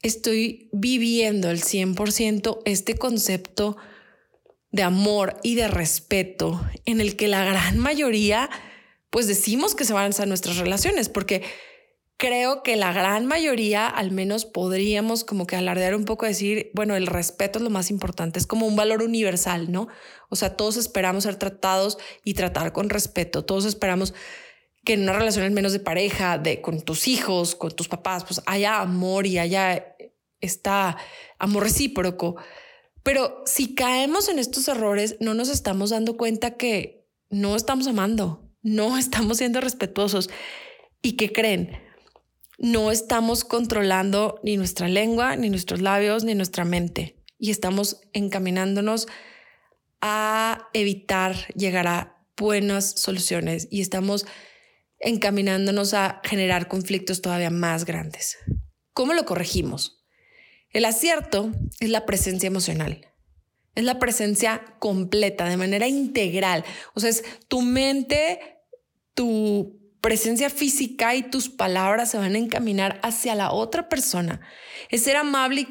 estoy 0.02 0.70
viviendo 0.72 1.50
al 1.50 1.60
100% 1.60 2.62
este 2.66 2.96
concepto 2.96 3.76
de 4.70 4.84
amor 4.84 5.38
y 5.44 5.56
de 5.56 5.68
respeto 5.68 6.66
en 6.86 7.02
el 7.02 7.18
que 7.18 7.28
la 7.28 7.44
gran 7.44 7.78
mayoría 7.78 8.50
pues 9.12 9.28
decimos 9.28 9.76
que 9.76 9.84
se 9.84 9.94
van 9.94 10.12
a 10.18 10.26
nuestras 10.26 10.58
relaciones, 10.58 11.10
porque 11.10 11.44
creo 12.22 12.62
que 12.62 12.76
la 12.76 12.94
gran 12.94 13.26
mayoría 13.26 13.88
al 13.88 14.12
menos 14.12 14.46
podríamos 14.46 15.24
como 15.24 15.48
que 15.48 15.56
alardear 15.56 15.96
un 15.96 16.06
poco, 16.06 16.28
decir, 16.28 16.70
bueno, 16.76 16.96
el 16.96 17.08
respeto 17.08 17.58
es 17.58 17.64
lo 17.64 17.72
más 17.72 17.90
importante, 17.90 18.38
es 18.38 18.46
como 18.46 18.68
un 18.68 18.76
valor 18.76 19.02
universal, 19.02 19.72
¿no? 19.72 19.88
O 20.30 20.36
sea, 20.36 20.56
todos 20.56 20.78
esperamos 20.78 21.24
ser 21.24 21.38
tratados 21.38 21.98
y 22.24 22.36
tratar 22.36 22.74
con 22.74 22.92
respeto, 22.92 23.44
todos 23.44 23.66
esperamos 23.66 24.14
que 24.86 24.94
en 24.94 25.02
una 25.02 25.14
relación 25.14 25.46
al 25.46 25.52
menos 25.52 25.74
de 25.74 25.80
pareja, 25.80 26.38
de 26.38 26.62
con 26.62 26.82
tus 26.82 27.08
hijos, 27.08 27.56
con 27.56 27.72
tus 27.72 27.88
papás, 27.88 28.24
pues 28.24 28.40
haya 28.46 28.82
amor 28.82 29.26
y 29.26 29.40
haya 29.40 29.96
está 30.42 30.98
amor 31.40 31.64
recíproco. 31.64 32.36
Pero 33.02 33.42
si 33.48 33.74
caemos 33.74 34.30
en 34.30 34.38
estos 34.38 34.68
errores, 34.68 35.18
no 35.22 35.34
nos 35.34 35.50
estamos 35.50 35.90
dando 35.90 36.18
cuenta 36.18 36.56
que 36.56 37.08
no 37.32 37.56
estamos 37.56 37.88
amando, 37.88 38.48
no 38.62 38.96
estamos 39.00 39.40
siendo 39.40 39.60
respetuosos 39.60 40.30
y 41.02 41.14
que 41.14 41.34
creen, 41.34 41.91
no 42.62 42.92
estamos 42.92 43.44
controlando 43.44 44.40
ni 44.44 44.56
nuestra 44.56 44.88
lengua, 44.88 45.36
ni 45.36 45.50
nuestros 45.50 45.82
labios, 45.82 46.24
ni 46.24 46.36
nuestra 46.36 46.64
mente. 46.64 47.18
Y 47.40 47.50
estamos 47.50 48.02
encaminándonos 48.14 49.08
a 50.00 50.70
evitar 50.74 51.36
llegar 51.56 51.88
a 51.88 52.24
buenas 52.38 52.92
soluciones 52.92 53.68
y 53.72 53.82
estamos 53.82 54.28
encaminándonos 55.00 55.96
a 55.96 56.22
generar 56.24 56.68
conflictos 56.68 57.24
todavía 57.24 57.50
más 57.50 57.86
grandes. 57.86 58.38
¿Cómo 58.94 59.16
lo 59.16 59.26
corregimos? 59.26 60.06
El 60.70 60.86
acierto 60.86 61.52
es 61.80 61.90
la 61.90 62.06
presencia 62.06 62.46
emocional. 62.46 63.08
Es 63.74 63.86
la 63.86 63.98
presencia 63.98 64.76
completa, 64.78 65.50
de 65.50 65.58
manera 65.58 65.88
integral. 65.88 66.64
O 66.94 67.00
sea, 67.00 67.10
es 67.10 67.24
tu 67.48 67.62
mente, 67.62 68.40
tu 69.16 69.81
presencia 70.02 70.50
física 70.50 71.16
y 71.16 71.22
tus 71.22 71.48
palabras 71.48 72.10
se 72.12 72.18
van 72.18 72.34
a 72.34 72.40
encaminar 72.40 73.00
hacia 73.04 73.36
la 73.36 73.52
otra 73.52 73.88
persona. 73.88 74.42
Es 74.90 75.04
ser 75.04 75.16
amable 75.16 75.62
y, 75.62 75.68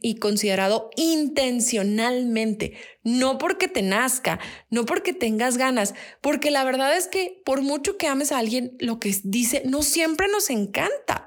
y, 0.00 0.16
considerado 0.16 0.90
intencionalmente, 0.96 2.78
no 3.02 3.36
porque 3.36 3.68
te 3.68 3.82
nazca, 3.82 4.40
no 4.70 4.86
porque 4.86 5.12
tengas 5.12 5.58
ganas, 5.58 5.94
porque 6.22 6.50
la 6.50 6.64
verdad 6.64 6.96
es 6.96 7.06
que 7.08 7.42
por 7.44 7.60
mucho 7.60 7.98
que 7.98 8.08
ames 8.08 8.32
a 8.32 8.38
alguien, 8.38 8.74
lo 8.80 8.98
que 8.98 9.14
dice 9.22 9.62
no 9.66 9.82
siempre 9.82 10.28
nos 10.28 10.48
encanta. 10.48 11.26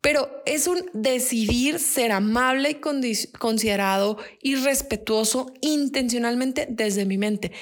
Pero 0.00 0.42
es 0.46 0.66
un 0.66 0.90
decidir 0.94 1.78
ser 1.78 2.10
amable 2.10 2.70
y 2.70 3.26
considerado 3.38 4.18
y 4.40 4.56
respetuoso 4.56 5.52
intencionalmente 5.60 6.66
desde 6.68 7.04
mi 7.04 7.18
mente. 7.18 7.52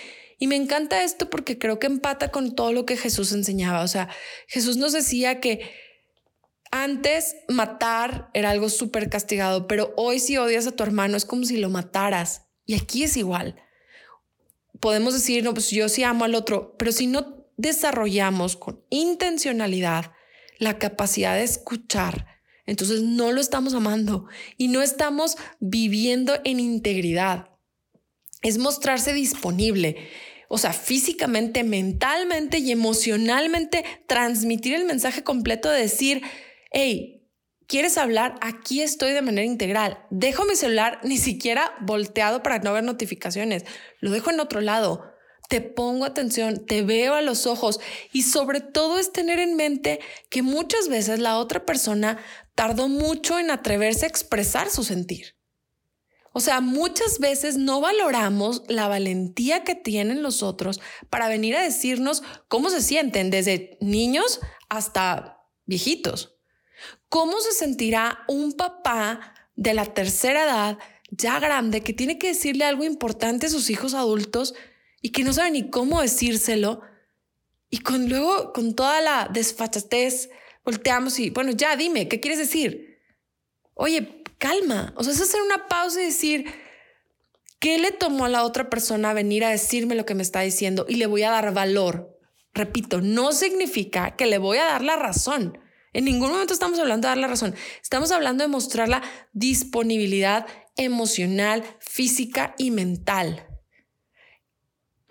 Y 0.42 0.46
me 0.46 0.56
encanta 0.56 1.04
esto 1.04 1.28
porque 1.28 1.58
creo 1.58 1.78
que 1.78 1.86
empata 1.86 2.30
con 2.30 2.54
todo 2.54 2.72
lo 2.72 2.86
que 2.86 2.96
Jesús 2.96 3.30
enseñaba. 3.32 3.82
O 3.82 3.88
sea, 3.88 4.08
Jesús 4.48 4.78
nos 4.78 4.94
decía 4.94 5.38
que 5.38 5.70
antes 6.70 7.36
matar 7.46 8.30
era 8.32 8.48
algo 8.50 8.70
súper 8.70 9.10
castigado, 9.10 9.68
pero 9.68 9.92
hoy 9.98 10.18
si 10.18 10.38
odias 10.38 10.66
a 10.66 10.72
tu 10.72 10.82
hermano 10.82 11.18
es 11.18 11.26
como 11.26 11.44
si 11.44 11.58
lo 11.58 11.68
mataras. 11.68 12.46
Y 12.64 12.74
aquí 12.74 13.02
es 13.02 13.18
igual. 13.18 13.56
Podemos 14.80 15.12
decir, 15.12 15.44
no, 15.44 15.52
pues 15.52 15.70
yo 15.70 15.90
sí 15.90 16.04
amo 16.04 16.24
al 16.24 16.34
otro, 16.34 16.74
pero 16.78 16.90
si 16.90 17.06
no 17.06 17.44
desarrollamos 17.58 18.56
con 18.56 18.82
intencionalidad 18.88 20.12
la 20.58 20.78
capacidad 20.78 21.34
de 21.34 21.42
escuchar, 21.42 22.26
entonces 22.64 23.02
no 23.02 23.30
lo 23.30 23.42
estamos 23.42 23.74
amando 23.74 24.26
y 24.56 24.68
no 24.68 24.80
estamos 24.80 25.36
viviendo 25.58 26.40
en 26.44 26.60
integridad. 26.60 27.50
Es 28.40 28.56
mostrarse 28.56 29.12
disponible 29.12 30.08
o 30.52 30.58
sea, 30.58 30.72
físicamente, 30.72 31.62
mentalmente 31.62 32.58
y 32.58 32.72
emocionalmente 32.72 33.84
transmitir 34.08 34.74
el 34.74 34.84
mensaje 34.84 35.22
completo 35.22 35.70
de 35.70 35.82
decir, 35.82 36.22
hey, 36.72 37.24
¿quieres 37.68 37.96
hablar? 37.96 38.34
Aquí 38.40 38.82
estoy 38.82 39.12
de 39.12 39.22
manera 39.22 39.46
integral. 39.46 40.04
Dejo 40.10 40.44
mi 40.46 40.56
celular 40.56 40.98
ni 41.04 41.18
siquiera 41.18 41.72
volteado 41.82 42.42
para 42.42 42.58
no 42.58 42.72
ver 42.72 42.82
notificaciones. 42.82 43.64
Lo 44.00 44.10
dejo 44.10 44.30
en 44.30 44.40
otro 44.40 44.60
lado. 44.60 45.04
Te 45.48 45.60
pongo 45.60 46.04
atención, 46.04 46.66
te 46.66 46.82
veo 46.82 47.14
a 47.14 47.22
los 47.22 47.46
ojos 47.46 47.78
y 48.12 48.22
sobre 48.22 48.60
todo 48.60 48.98
es 48.98 49.12
tener 49.12 49.38
en 49.38 49.54
mente 49.54 50.00
que 50.30 50.42
muchas 50.42 50.88
veces 50.88 51.20
la 51.20 51.38
otra 51.38 51.64
persona 51.64 52.18
tardó 52.56 52.88
mucho 52.88 53.38
en 53.38 53.52
atreverse 53.52 54.04
a 54.04 54.08
expresar 54.08 54.68
su 54.68 54.82
sentir. 54.82 55.36
O 56.32 56.40
sea, 56.40 56.60
muchas 56.60 57.18
veces 57.18 57.56
no 57.56 57.80
valoramos 57.80 58.62
la 58.68 58.86
valentía 58.86 59.64
que 59.64 59.74
tienen 59.74 60.22
los 60.22 60.42
otros 60.42 60.80
para 61.08 61.28
venir 61.28 61.56
a 61.56 61.62
decirnos 61.62 62.22
cómo 62.46 62.70
se 62.70 62.82
sienten, 62.82 63.30
desde 63.30 63.76
niños 63.80 64.40
hasta 64.68 65.44
viejitos. 65.66 66.36
¿Cómo 67.08 67.40
se 67.40 67.52
sentirá 67.52 68.20
un 68.28 68.52
papá 68.52 69.34
de 69.56 69.74
la 69.74 69.86
tercera 69.86 70.44
edad, 70.44 70.78
ya 71.10 71.40
grande, 71.40 71.82
que 71.82 71.92
tiene 71.92 72.18
que 72.18 72.28
decirle 72.28 72.64
algo 72.64 72.84
importante 72.84 73.46
a 73.46 73.50
sus 73.50 73.68
hijos 73.68 73.94
adultos 73.94 74.54
y 75.02 75.10
que 75.10 75.24
no 75.24 75.32
sabe 75.32 75.50
ni 75.50 75.68
cómo 75.68 76.00
decírselo? 76.00 76.82
Y 77.70 77.78
con 77.78 78.08
luego, 78.08 78.52
con 78.52 78.74
toda 78.74 79.00
la 79.00 79.28
desfachatez, 79.32 80.30
volteamos 80.64 81.18
y, 81.18 81.30
bueno, 81.30 81.50
ya 81.50 81.74
dime, 81.74 82.06
¿qué 82.06 82.20
quieres 82.20 82.38
decir? 82.38 83.00
Oye, 83.74 84.19
calma. 84.40 84.92
O 84.96 85.04
sea, 85.04 85.12
es 85.12 85.20
hacer 85.20 85.40
una 85.42 85.68
pausa 85.68 86.02
y 86.02 86.06
decir, 86.06 86.46
¿qué 87.60 87.78
le 87.78 87.92
tomó 87.92 88.24
a 88.24 88.28
la 88.28 88.42
otra 88.42 88.68
persona 88.68 89.12
venir 89.12 89.44
a 89.44 89.50
decirme 89.50 89.94
lo 89.94 90.04
que 90.04 90.16
me 90.16 90.22
está 90.22 90.40
diciendo? 90.40 90.86
Y 90.88 90.96
le 90.96 91.06
voy 91.06 91.22
a 91.22 91.30
dar 91.30 91.54
valor. 91.54 92.18
Repito, 92.52 93.00
no 93.00 93.30
significa 93.30 94.16
que 94.16 94.26
le 94.26 94.38
voy 94.38 94.58
a 94.58 94.64
dar 94.64 94.82
la 94.82 94.96
razón. 94.96 95.56
En 95.92 96.04
ningún 96.04 96.30
momento 96.30 96.52
estamos 96.52 96.78
hablando 96.78 97.06
de 97.06 97.10
dar 97.10 97.18
la 97.18 97.28
razón. 97.28 97.54
Estamos 97.80 98.10
hablando 98.10 98.42
de 98.42 98.48
mostrar 98.48 98.88
la 98.88 99.02
disponibilidad 99.32 100.46
emocional, 100.76 101.62
física 101.78 102.54
y 102.58 102.70
mental. 102.70 103.46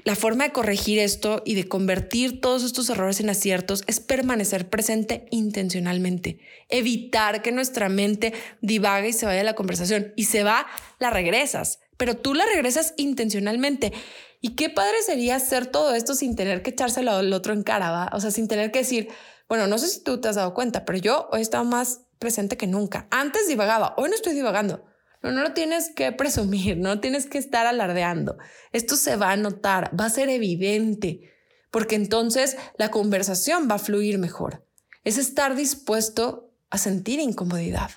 La 0.10 0.16
forma 0.16 0.46
de 0.46 0.52
corregir 0.52 0.98
esto 0.98 1.44
y 1.46 1.54
de 1.54 1.68
convertir 1.68 2.42
todos 2.42 2.64
estos 2.64 2.90
errores 2.90 3.20
en 3.20 3.30
aciertos 3.30 3.84
es 3.86 4.00
permanecer 4.00 4.68
presente 4.68 5.28
intencionalmente, 5.30 6.40
evitar 6.68 7.44
que 7.44 7.52
nuestra 7.52 7.90
mente 7.90 8.34
divague 8.60 9.10
y 9.10 9.14
se 9.14 9.28
vaya 9.28 9.44
la 9.44 9.54
conversación 9.54 10.12
y 10.16 10.24
se 10.24 10.42
va, 10.42 10.66
la 10.98 11.12
regresas, 11.12 11.78
pero 11.96 12.18
tú 12.18 12.34
la 12.34 12.48
regresas 12.48 12.96
intencionalmente. 12.98 13.94
Y 14.42 14.56
qué 14.56 14.72
padre 14.72 14.96
sería 15.06 15.36
hacer 15.36 15.68
todo 15.68 15.94
esto 15.94 16.16
sin 16.16 16.36
tener 16.36 16.64
que 16.64 16.72
echárselo 16.72 17.12
al 17.12 17.32
otro 17.32 17.54
en 17.54 17.62
cara, 17.62 17.92
¿va? 17.92 18.10
O 18.12 18.20
sea, 18.20 18.32
sin 18.32 18.48
tener 18.48 18.72
que 18.72 18.80
decir, 18.80 19.10
bueno, 19.48 19.68
no 19.68 19.78
sé 19.78 19.90
si 19.90 20.04
tú 20.04 20.20
te 20.20 20.28
has 20.28 20.38
dado 20.38 20.56
cuenta, 20.56 20.86
pero 20.86 20.98
yo 20.98 21.30
hoy 21.32 21.44
he 21.44 21.64
más 21.66 22.02
presente 22.18 22.58
que 22.58 22.66
nunca. 22.66 23.06
Antes 23.12 23.48
divagaba, 23.48 23.94
hoy 23.96 24.10
no 24.10 24.16
estoy 24.16 24.34
divagando. 24.34 24.89
No, 25.22 25.32
no 25.32 25.42
lo 25.44 25.54
tienes 25.54 25.90
que 25.90 26.12
presumir, 26.12 26.78
no 26.80 27.00
tienes 27.00 27.26
que 27.26 27.38
estar 27.38 27.66
alardeando. 27.66 28.38
Esto 28.72 28.96
se 28.96 29.16
va 29.16 29.32
a 29.32 29.38
notar, 29.38 29.92
va 30.00 30.06
a 30.06 30.10
ser 30.10 30.30
evidente, 30.30 31.32
porque 31.72 31.96
entonces 31.96 32.58
la 32.78 32.90
conversación 32.92 33.68
va 33.70 33.76
a 33.76 33.80
fluir 33.80 34.18
mejor. 34.18 34.66
Es 35.04 35.18
estar 35.18 35.56
dispuesto 35.56 36.52
a 36.70 36.78
sentir 36.78 37.20
incomodidad. 37.20 37.92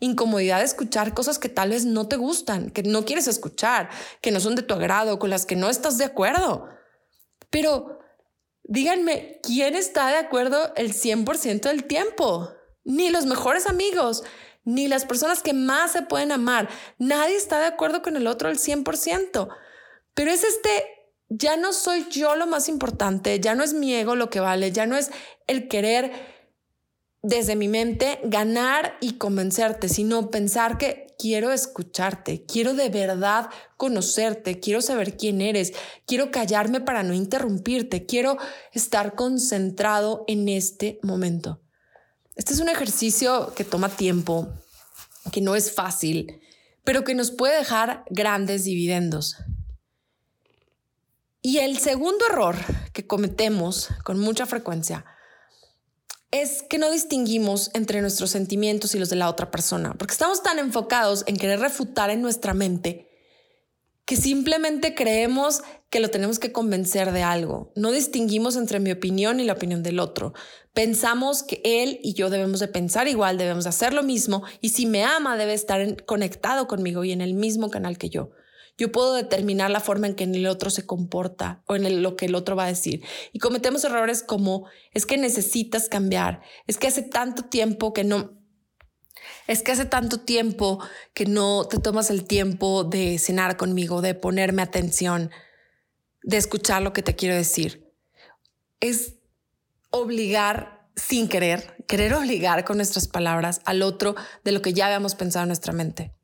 Incomodidad 0.00 0.58
de 0.58 0.64
escuchar 0.64 1.14
cosas 1.14 1.38
que 1.38 1.48
tal 1.48 1.70
vez 1.70 1.84
no 1.84 2.08
te 2.08 2.16
gustan, 2.16 2.70
que 2.70 2.82
no 2.82 3.04
quieres 3.04 3.28
escuchar, 3.28 3.90
que 4.20 4.30
no 4.30 4.40
son 4.40 4.54
de 4.54 4.62
tu 4.62 4.74
agrado, 4.74 5.18
con 5.18 5.30
las 5.30 5.46
que 5.46 5.56
no 5.56 5.68
estás 5.68 5.98
de 5.98 6.04
acuerdo. 6.04 6.68
Pero 7.50 7.98
díganme, 8.64 9.40
¿quién 9.42 9.74
está 9.74 10.08
de 10.08 10.16
acuerdo 10.16 10.72
el 10.76 10.94
100% 10.94 11.62
del 11.62 11.84
tiempo? 11.84 12.50
Ni 12.84 13.10
los 13.10 13.26
mejores 13.26 13.66
amigos, 13.66 14.24
ni 14.64 14.88
las 14.88 15.04
personas 15.04 15.42
que 15.42 15.52
más 15.52 15.92
se 15.92 16.02
pueden 16.02 16.32
amar. 16.32 16.68
Nadie 16.98 17.36
está 17.36 17.58
de 17.58 17.66
acuerdo 17.66 18.02
con 18.02 18.16
el 18.16 18.26
otro 18.26 18.48
al 18.48 18.58
100%. 18.58 19.48
Pero 20.14 20.30
es 20.30 20.44
este, 20.44 20.84
ya 21.28 21.56
no 21.56 21.72
soy 21.72 22.06
yo 22.10 22.36
lo 22.36 22.46
más 22.46 22.68
importante, 22.68 23.40
ya 23.40 23.54
no 23.54 23.64
es 23.64 23.72
mi 23.72 23.94
ego 23.94 24.14
lo 24.14 24.30
que 24.30 24.40
vale, 24.40 24.72
ya 24.72 24.86
no 24.86 24.96
es 24.96 25.10
el 25.46 25.68
querer 25.68 26.12
desde 27.22 27.56
mi 27.56 27.68
mente 27.68 28.18
ganar 28.24 28.96
y 29.00 29.12
convencerte, 29.14 29.88
sino 29.88 30.30
pensar 30.30 30.76
que 30.76 31.06
quiero 31.18 31.52
escucharte, 31.52 32.44
quiero 32.44 32.74
de 32.74 32.88
verdad 32.88 33.48
conocerte, 33.76 34.58
quiero 34.58 34.82
saber 34.82 35.16
quién 35.16 35.40
eres, 35.40 35.72
quiero 36.04 36.32
callarme 36.32 36.80
para 36.80 37.04
no 37.04 37.14
interrumpirte, 37.14 38.06
quiero 38.06 38.38
estar 38.72 39.14
concentrado 39.14 40.24
en 40.26 40.48
este 40.48 40.98
momento. 41.02 41.61
Este 42.34 42.54
es 42.54 42.60
un 42.60 42.68
ejercicio 42.68 43.52
que 43.54 43.64
toma 43.64 43.88
tiempo, 43.90 44.48
que 45.30 45.40
no 45.40 45.54
es 45.54 45.74
fácil, 45.74 46.40
pero 46.84 47.04
que 47.04 47.14
nos 47.14 47.30
puede 47.30 47.58
dejar 47.58 48.04
grandes 48.10 48.64
dividendos. 48.64 49.36
Y 51.42 51.58
el 51.58 51.78
segundo 51.78 52.24
error 52.30 52.56
que 52.92 53.06
cometemos 53.06 53.88
con 54.04 54.18
mucha 54.18 54.46
frecuencia 54.46 55.04
es 56.30 56.62
que 56.62 56.78
no 56.78 56.90
distinguimos 56.90 57.70
entre 57.74 58.00
nuestros 58.00 58.30
sentimientos 58.30 58.94
y 58.94 58.98
los 58.98 59.10
de 59.10 59.16
la 59.16 59.28
otra 59.28 59.50
persona, 59.50 59.94
porque 59.98 60.12
estamos 60.12 60.42
tan 60.42 60.58
enfocados 60.58 61.24
en 61.26 61.36
querer 61.36 61.60
refutar 61.60 62.10
en 62.10 62.22
nuestra 62.22 62.54
mente 62.54 63.11
que 64.04 64.16
simplemente 64.16 64.94
creemos 64.94 65.62
que 65.90 66.00
lo 66.00 66.10
tenemos 66.10 66.38
que 66.38 66.52
convencer 66.52 67.12
de 67.12 67.22
algo. 67.22 67.72
No 67.76 67.92
distinguimos 67.92 68.56
entre 68.56 68.80
mi 68.80 68.90
opinión 68.90 69.40
y 69.40 69.44
la 69.44 69.52
opinión 69.52 69.82
del 69.82 70.00
otro. 70.00 70.32
Pensamos 70.72 71.42
que 71.42 71.60
él 71.64 72.00
y 72.02 72.14
yo 72.14 72.30
debemos 72.30 72.60
de 72.60 72.68
pensar 72.68 73.08
igual, 73.08 73.38
debemos 73.38 73.64
de 73.64 73.70
hacer 73.70 73.92
lo 73.92 74.02
mismo 74.02 74.42
y 74.60 74.70
si 74.70 74.86
me 74.86 75.04
ama 75.04 75.36
debe 75.36 75.52
estar 75.52 76.04
conectado 76.04 76.66
conmigo 76.66 77.04
y 77.04 77.12
en 77.12 77.20
el 77.20 77.34
mismo 77.34 77.70
canal 77.70 77.98
que 77.98 78.08
yo. 78.10 78.30
Yo 78.78 78.90
puedo 78.90 79.14
determinar 79.14 79.70
la 79.70 79.80
forma 79.80 80.06
en 80.06 80.14
que 80.14 80.24
el 80.24 80.46
otro 80.46 80.70
se 80.70 80.86
comporta 80.86 81.62
o 81.66 81.76
en 81.76 82.02
lo 82.02 82.16
que 82.16 82.24
el 82.24 82.34
otro 82.34 82.56
va 82.56 82.64
a 82.64 82.68
decir. 82.68 83.04
Y 83.32 83.38
cometemos 83.38 83.84
errores 83.84 84.22
como 84.22 84.66
es 84.92 85.04
que 85.04 85.18
necesitas 85.18 85.90
cambiar, 85.90 86.40
es 86.66 86.78
que 86.78 86.86
hace 86.86 87.02
tanto 87.02 87.44
tiempo 87.44 87.92
que 87.92 88.02
no, 88.02 88.41
es 89.46 89.62
que 89.62 89.72
hace 89.72 89.84
tanto 89.84 90.20
tiempo 90.20 90.78
que 91.14 91.26
no 91.26 91.66
te 91.68 91.78
tomas 91.78 92.10
el 92.10 92.24
tiempo 92.24 92.84
de 92.84 93.18
cenar 93.18 93.56
conmigo, 93.56 94.00
de 94.00 94.14
ponerme 94.14 94.62
atención, 94.62 95.30
de 96.22 96.36
escuchar 96.36 96.82
lo 96.82 96.92
que 96.92 97.02
te 97.02 97.16
quiero 97.16 97.34
decir. 97.34 97.92
Es 98.80 99.14
obligar 99.90 100.88
sin 100.96 101.28
querer, 101.28 101.76
querer 101.86 102.14
obligar 102.14 102.64
con 102.64 102.76
nuestras 102.76 103.08
palabras 103.08 103.60
al 103.64 103.82
otro 103.82 104.14
de 104.44 104.52
lo 104.52 104.62
que 104.62 104.72
ya 104.72 104.86
habíamos 104.86 105.14
pensado 105.14 105.44
en 105.44 105.48
nuestra 105.48 105.72
mente. 105.72 106.14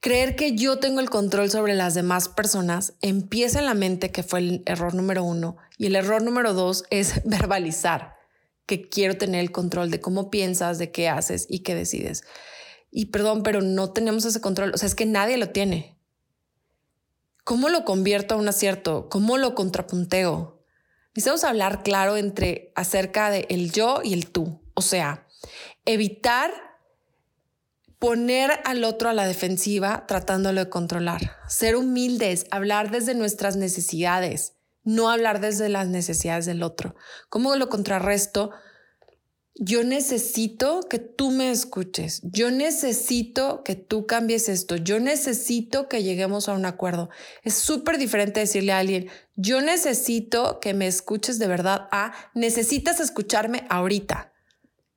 Creer 0.00 0.34
que 0.34 0.56
yo 0.56 0.78
tengo 0.78 1.00
el 1.00 1.10
control 1.10 1.50
sobre 1.50 1.74
las 1.74 1.94
demás 1.94 2.28
personas 2.28 2.94
empieza 3.02 3.58
en 3.58 3.66
la 3.66 3.74
mente, 3.74 4.10
que 4.10 4.22
fue 4.22 4.38
el 4.38 4.62
error 4.64 4.94
número 4.94 5.22
uno, 5.24 5.58
y 5.76 5.86
el 5.86 5.96
error 5.96 6.22
número 6.22 6.54
dos 6.54 6.84
es 6.90 7.22
verbalizar 7.24 8.19
que 8.70 8.88
quiero 8.88 9.16
tener 9.16 9.40
el 9.40 9.50
control 9.50 9.90
de 9.90 10.00
cómo 10.00 10.30
piensas, 10.30 10.78
de 10.78 10.92
qué 10.92 11.08
haces 11.08 11.44
y 11.48 11.64
qué 11.64 11.74
decides. 11.74 12.22
Y 12.92 13.06
perdón, 13.06 13.42
pero 13.42 13.62
no 13.62 13.92
tenemos 13.92 14.24
ese 14.24 14.40
control, 14.40 14.70
o 14.72 14.78
sea, 14.78 14.86
es 14.86 14.94
que 14.94 15.06
nadie 15.06 15.38
lo 15.38 15.48
tiene. 15.48 15.98
¿Cómo 17.42 17.68
lo 17.68 17.84
convierto 17.84 18.36
a 18.36 18.38
un 18.38 18.46
acierto? 18.46 19.08
¿Cómo 19.08 19.38
lo 19.38 19.56
contrapunteo? 19.56 20.62
Necesitamos 21.16 21.42
hablar 21.42 21.82
claro 21.82 22.16
entre 22.16 22.70
acerca 22.76 23.32
de 23.32 23.44
el 23.50 23.72
yo 23.72 24.02
y 24.04 24.12
el 24.12 24.30
tú, 24.30 24.62
o 24.74 24.82
sea, 24.82 25.26
evitar 25.84 26.52
poner 27.98 28.52
al 28.64 28.84
otro 28.84 29.08
a 29.08 29.14
la 29.14 29.26
defensiva 29.26 30.04
tratándolo 30.06 30.64
de 30.64 30.70
controlar. 30.70 31.38
Ser 31.48 31.74
humildes, 31.74 32.46
hablar 32.52 32.92
desde 32.92 33.16
nuestras 33.16 33.56
necesidades, 33.56 34.59
no 34.84 35.10
hablar 35.10 35.40
desde 35.40 35.68
las 35.68 35.88
necesidades 35.88 36.46
del 36.46 36.62
otro. 36.62 36.94
¿Cómo 37.28 37.54
lo 37.56 37.68
contrarresto? 37.68 38.50
Yo 39.62 39.84
necesito 39.84 40.80
que 40.88 40.98
tú 40.98 41.30
me 41.30 41.50
escuches. 41.50 42.22
Yo 42.22 42.50
necesito 42.50 43.62
que 43.62 43.74
tú 43.74 44.06
cambies 44.06 44.48
esto. 44.48 44.76
Yo 44.76 45.00
necesito 45.00 45.88
que 45.88 46.02
lleguemos 46.02 46.48
a 46.48 46.54
un 46.54 46.64
acuerdo. 46.64 47.10
Es 47.42 47.54
súper 47.54 47.98
diferente 47.98 48.40
decirle 48.40 48.72
a 48.72 48.78
alguien, 48.78 49.10
yo 49.36 49.60
necesito 49.60 50.60
que 50.60 50.72
me 50.72 50.86
escuches 50.86 51.38
de 51.38 51.46
verdad 51.46 51.88
a 51.92 52.12
necesitas 52.34 53.00
escucharme 53.00 53.66
ahorita. 53.68 54.32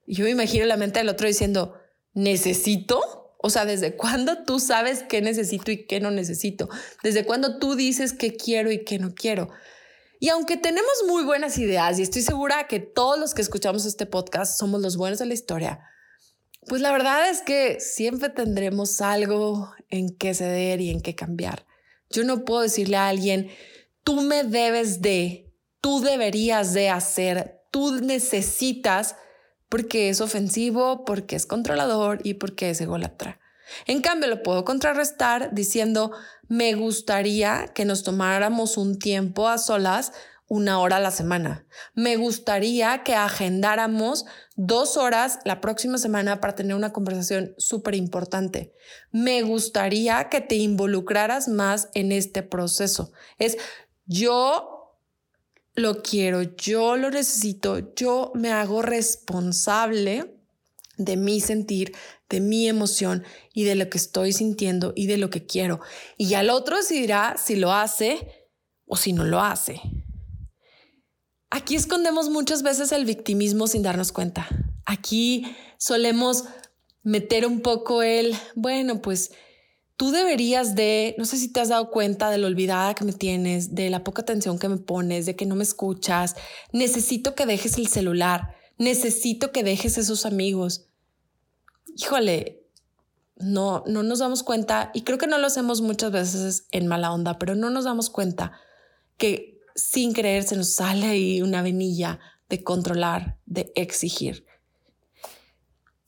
Yo 0.08 0.25
me 0.25 0.31
imagino 0.31 0.65
la 0.65 0.77
mente 0.77 0.99
del 0.99 1.10
otro 1.10 1.27
diciendo, 1.27 1.77
necesito? 2.13 3.22
O 3.45 3.49
sea, 3.49 3.65
¿desde 3.65 3.97
cuándo 3.97 4.45
tú 4.45 4.58
sabes 4.58 5.03
qué 5.03 5.21
necesito 5.21 5.69
y 5.69 5.86
qué 5.86 5.99
no 5.99 6.12
necesito? 6.12 6.69
¿Desde 7.03 7.25
cuándo 7.25 7.60
tú 7.60 7.75
dices 7.75 8.13
qué 8.13 8.38
quiero 8.38 8.71
y 8.71 8.86
qué 8.86 8.99
no 8.99 9.13
quiero? 9.13 9.49
Y 10.21 10.29
aunque 10.29 10.56
tenemos 10.56 10.93
muy 11.10 11.25
buenas 11.25 11.58
ideas 11.58 11.99
y 11.99 12.03
estoy 12.03 12.21
segura 12.21 12.67
que 12.69 12.79
todos 12.79 13.19
los 13.19 13.34
que 13.34 13.41
escuchamos 13.41 13.86
este 13.86 14.06
podcast 14.06 14.58
somos 14.58 14.82
los 14.82 14.95
buenos 14.95 15.19
de 15.19 15.25
la 15.25 15.34
historia, 15.34 15.82
pues 16.67 16.82
la 16.82 16.93
verdad 16.93 17.29
es 17.29 17.41
que 17.41 17.82
siempre 17.82 18.29
tendremos 18.29 19.01
algo 19.01 19.73
en 19.89 20.15
qué 20.15 20.34
ceder 20.34 20.79
y 20.79 20.89
en 20.89 21.01
qué 21.01 21.13
cambiar. 21.13 21.65
Yo 22.10 22.23
no 22.23 22.45
puedo 22.45 22.62
decirle 22.62 22.95
a 22.95 23.10
alguien, 23.10 23.49
tú 24.06 24.21
me 24.21 24.45
debes 24.45 25.01
de, 25.01 25.51
tú 25.82 25.99
deberías 25.99 26.73
de 26.73 26.89
hacer, 26.89 27.60
tú 27.71 27.99
necesitas 27.99 29.17
porque 29.73 30.09
es 30.09 30.21
ofensivo, 30.21 31.03
porque 31.03 31.36
es 31.36 31.47
controlador 31.47 32.19
y 32.23 32.36
porque 32.36 32.69
es 32.69 32.79
ególatra. 32.79 33.39
En 33.88 34.01
cambio, 34.01 34.29
lo 34.29 34.43
puedo 34.43 34.65
contrarrestar 34.65 35.51
diciendo, 35.55 36.12
me 36.47 36.75
gustaría 36.75 37.71
que 37.73 37.83
nos 37.83 38.03
tomáramos 38.03 38.77
un 38.77 38.99
tiempo 38.99 39.49
a 39.49 39.57
solas 39.57 40.13
una 40.47 40.79
hora 40.79 40.97
a 40.97 40.99
la 40.99 41.09
semana. 41.09 41.65
Me 41.95 42.17
gustaría 42.17 43.01
que 43.01 43.15
agendáramos 43.15 44.25
dos 44.55 44.95
horas 44.95 45.39
la 45.43 45.59
próxima 45.59 45.97
semana 45.97 46.39
para 46.39 46.53
tener 46.53 46.75
una 46.75 46.93
conversación 46.93 47.55
súper 47.57 47.95
importante. 47.95 48.75
Me 49.12 49.41
gustaría 49.41 50.29
que 50.29 50.39
te 50.39 50.53
involucraras 50.53 51.47
más 51.47 51.89
en 51.95 52.12
este 52.12 52.43
proceso. 52.43 53.12
Es 53.39 53.57
yo 54.05 54.83
lo 55.75 56.01
quiero, 56.01 56.43
yo 56.43 56.97
lo 56.97 57.09
necesito, 57.09 57.93
yo 57.95 58.31
me 58.36 58.51
hago 58.51 58.81
responsable 58.81 60.36
de 60.97 61.17
mi 61.17 61.41
sentir, 61.41 61.93
de 62.29 62.39
mi 62.39 62.67
emoción 62.67 63.23
y 63.53 63.63
de 63.63 63.75
lo 63.75 63.89
que 63.89 63.97
estoy 63.97 64.33
sintiendo 64.33 64.93
y 64.95 65.07
de 65.07 65.17
lo 65.17 65.29
que 65.29 65.45
quiero. 65.45 65.79
Y 66.17 66.33
al 66.36 66.49
otro 66.49 66.77
decidirá 66.77 67.36
si 67.38 67.55
lo 67.55 67.73
hace 67.73 68.47
o 68.86 68.95
si 68.95 69.13
no 69.13 69.23
lo 69.23 69.41
hace. 69.41 69.81
Aquí 71.49 71.75
escondemos 71.75 72.29
muchas 72.29 72.63
veces 72.63 72.91
el 72.91 73.05
victimismo 73.05 73.67
sin 73.67 73.83
darnos 73.83 74.12
cuenta. 74.12 74.47
Aquí 74.86 75.55
solemos 75.77 76.45
meter 77.03 77.45
un 77.45 77.62
poco 77.62 78.01
el, 78.01 78.36
bueno, 78.55 79.01
pues 79.01 79.31
tú 79.97 80.12
deberías 80.12 80.75
de, 80.75 81.15
no 81.17 81.25
sé 81.25 81.38
si 81.38 81.51
te 81.51 81.60
has 81.60 81.69
dado 81.69 81.89
cuenta 81.89 82.29
de 82.29 82.38
lo 82.38 82.47
olvidada 82.47 82.95
que 82.95 83.06
me 83.06 83.13
tienes, 83.13 83.75
de 83.75 83.89
la 83.89 84.03
poca 84.03 84.21
atención 84.21 84.60
que 84.60 84.69
me 84.69 84.77
pones, 84.77 85.25
de 85.25 85.36
que 85.36 85.45
no 85.45 85.56
me 85.56 85.63
escuchas. 85.63 86.36
Necesito 86.71 87.36
que 87.36 87.45
dejes 87.45 87.77
el 87.77 87.88
celular, 87.88 88.56
necesito 88.77 89.51
que 89.51 89.63
dejes 89.63 89.97
esos 89.97 90.25
amigos. 90.25 90.88
Híjole, 91.95 92.63
no, 93.38 93.84
no 93.88 94.03
nos 94.03 94.19
damos 94.19 94.43
cuenta, 94.43 94.91
y 94.93 95.01
creo 95.01 95.17
que 95.17 95.27
no 95.27 95.38
lo 95.38 95.47
hacemos 95.47 95.82
muchas 95.82 96.12
veces 96.12 96.67
en 96.71 96.88
mala 96.88 97.12
onda, 97.12 97.38
pero 97.38 97.56
no 97.56 97.69
nos 97.69 97.86
damos 97.86 98.10
cuenta 98.10 98.53
que 99.17 99.60
sin 99.75 100.13
creer 100.13 100.43
se 100.43 100.56
nos 100.56 100.73
sale 100.73 101.08
ahí 101.08 101.41
una 101.41 101.62
venilla 101.62 102.19
de 102.49 102.63
controlar, 102.63 103.38
de 103.45 103.71
exigir 103.75 104.45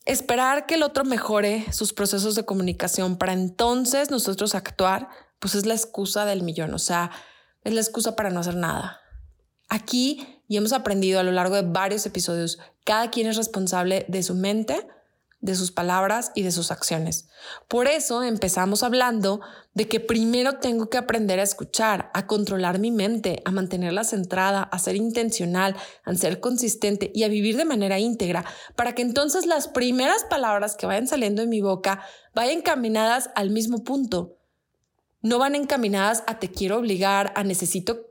esperar 0.05 0.65
que 0.65 0.75
el 0.75 0.83
otro 0.83 1.03
mejore 1.03 1.65
sus 1.71 1.93
procesos 1.93 2.35
de 2.35 2.45
comunicación 2.45 3.17
para 3.17 3.33
entonces 3.33 4.11
nosotros 4.11 4.55
actuar, 4.55 5.09
pues 5.39 5.55
es 5.55 5.65
la 5.65 5.73
excusa 5.73 6.25
del 6.25 6.43
millón, 6.43 6.73
o 6.73 6.79
sea, 6.79 7.11
es 7.63 7.73
la 7.73 7.81
excusa 7.81 8.15
para 8.15 8.29
no 8.29 8.39
hacer 8.39 8.55
nada. 8.55 9.01
Aquí, 9.67 10.41
y 10.47 10.57
hemos 10.57 10.73
aprendido 10.73 11.19
a 11.19 11.23
lo 11.23 11.31
largo 11.31 11.55
de 11.55 11.63
varios 11.63 12.05
episodios, 12.05 12.59
cada 12.83 13.09
quien 13.09 13.27
es 13.27 13.35
responsable 13.35 14.05
de 14.07 14.21
su 14.21 14.35
mente, 14.35 14.87
de 15.41 15.55
sus 15.55 15.71
palabras 15.71 16.31
y 16.33 16.43
de 16.43 16.51
sus 16.51 16.71
acciones. 16.71 17.27
Por 17.67 17.87
eso 17.87 18.23
empezamos 18.23 18.81
hablando 18.81 19.41
de 19.73 19.87
que 19.87 19.99
primero 19.99 20.57
tengo 20.59 20.89
que 20.89 20.97
aprender 20.97 21.39
a 21.39 21.43
escuchar, 21.43 22.09
a 22.13 22.25
controlar 22.25 22.79
mi 22.79 22.91
mente, 22.91 23.41
a 23.45 23.51
mantenerla 23.51 24.03
centrada, 24.03 24.63
a 24.63 24.79
ser 24.79 24.95
intencional, 24.95 25.75
a 26.03 26.15
ser 26.15 26.39
consistente 26.39 27.11
y 27.13 27.23
a 27.23 27.27
vivir 27.27 27.57
de 27.57 27.65
manera 27.65 27.99
íntegra, 27.99 28.45
para 28.75 28.95
que 28.95 29.01
entonces 29.01 29.45
las 29.45 29.67
primeras 29.67 30.23
palabras 30.23 30.75
que 30.75 30.87
vayan 30.87 31.07
saliendo 31.07 31.41
de 31.41 31.47
mi 31.47 31.61
boca 31.61 32.03
vayan 32.33 32.59
encaminadas 32.59 33.29
al 33.35 33.51
mismo 33.51 33.83
punto. 33.83 34.37
No 35.21 35.39
van 35.39 35.55
encaminadas 35.55 36.23
a 36.27 36.39
te 36.39 36.51
quiero 36.51 36.77
obligar, 36.77 37.33
a 37.35 37.43
necesito, 37.43 38.07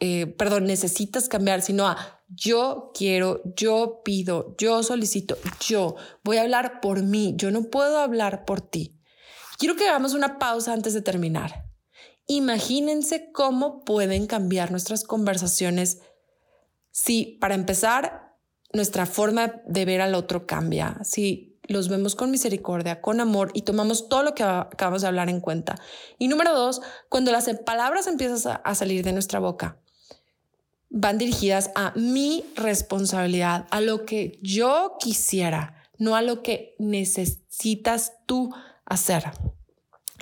eh, 0.00 0.26
perdón, 0.26 0.64
necesitas 0.64 1.28
cambiar, 1.28 1.62
sino 1.62 1.86
a 1.86 2.23
yo 2.28 2.92
quiero, 2.94 3.42
yo 3.56 4.02
pido, 4.04 4.54
yo 4.58 4.82
solicito, 4.82 5.36
yo 5.60 5.96
voy 6.22 6.38
a 6.38 6.42
hablar 6.42 6.80
por 6.80 7.02
mí, 7.02 7.34
yo 7.36 7.50
no 7.50 7.64
puedo 7.64 7.98
hablar 7.98 8.44
por 8.44 8.60
ti. 8.60 8.98
Quiero 9.58 9.76
que 9.76 9.88
hagamos 9.88 10.14
una 10.14 10.38
pausa 10.38 10.72
antes 10.72 10.94
de 10.94 11.02
terminar. 11.02 11.64
Imagínense 12.26 13.30
cómo 13.32 13.84
pueden 13.84 14.26
cambiar 14.26 14.70
nuestras 14.70 15.04
conversaciones 15.04 16.00
si, 16.90 17.38
para 17.40 17.54
empezar, 17.54 18.36
nuestra 18.72 19.06
forma 19.06 19.62
de 19.66 19.84
ver 19.84 20.00
al 20.00 20.14
otro 20.14 20.46
cambia, 20.46 20.98
si 21.04 21.58
los 21.66 21.88
vemos 21.88 22.14
con 22.14 22.30
misericordia, 22.30 23.00
con 23.00 23.20
amor 23.20 23.50
y 23.54 23.62
tomamos 23.62 24.08
todo 24.08 24.22
lo 24.22 24.34
que 24.34 24.42
acabamos 24.42 25.02
de 25.02 25.08
hablar 25.08 25.28
en 25.28 25.40
cuenta. 25.40 25.76
Y 26.18 26.28
número 26.28 26.54
dos, 26.54 26.82
cuando 27.08 27.32
las 27.32 27.48
palabras 27.64 28.06
empiezan 28.06 28.60
a 28.62 28.74
salir 28.74 29.04
de 29.04 29.12
nuestra 29.12 29.38
boca, 29.38 29.78
van 30.96 31.18
dirigidas 31.18 31.72
a 31.74 31.92
mi 31.96 32.44
responsabilidad, 32.54 33.66
a 33.70 33.80
lo 33.80 34.06
que 34.06 34.38
yo 34.42 34.96
quisiera, 35.00 35.74
no 35.98 36.14
a 36.14 36.22
lo 36.22 36.40
que 36.40 36.76
necesitas 36.78 38.12
tú 38.26 38.54
hacer. 38.86 39.24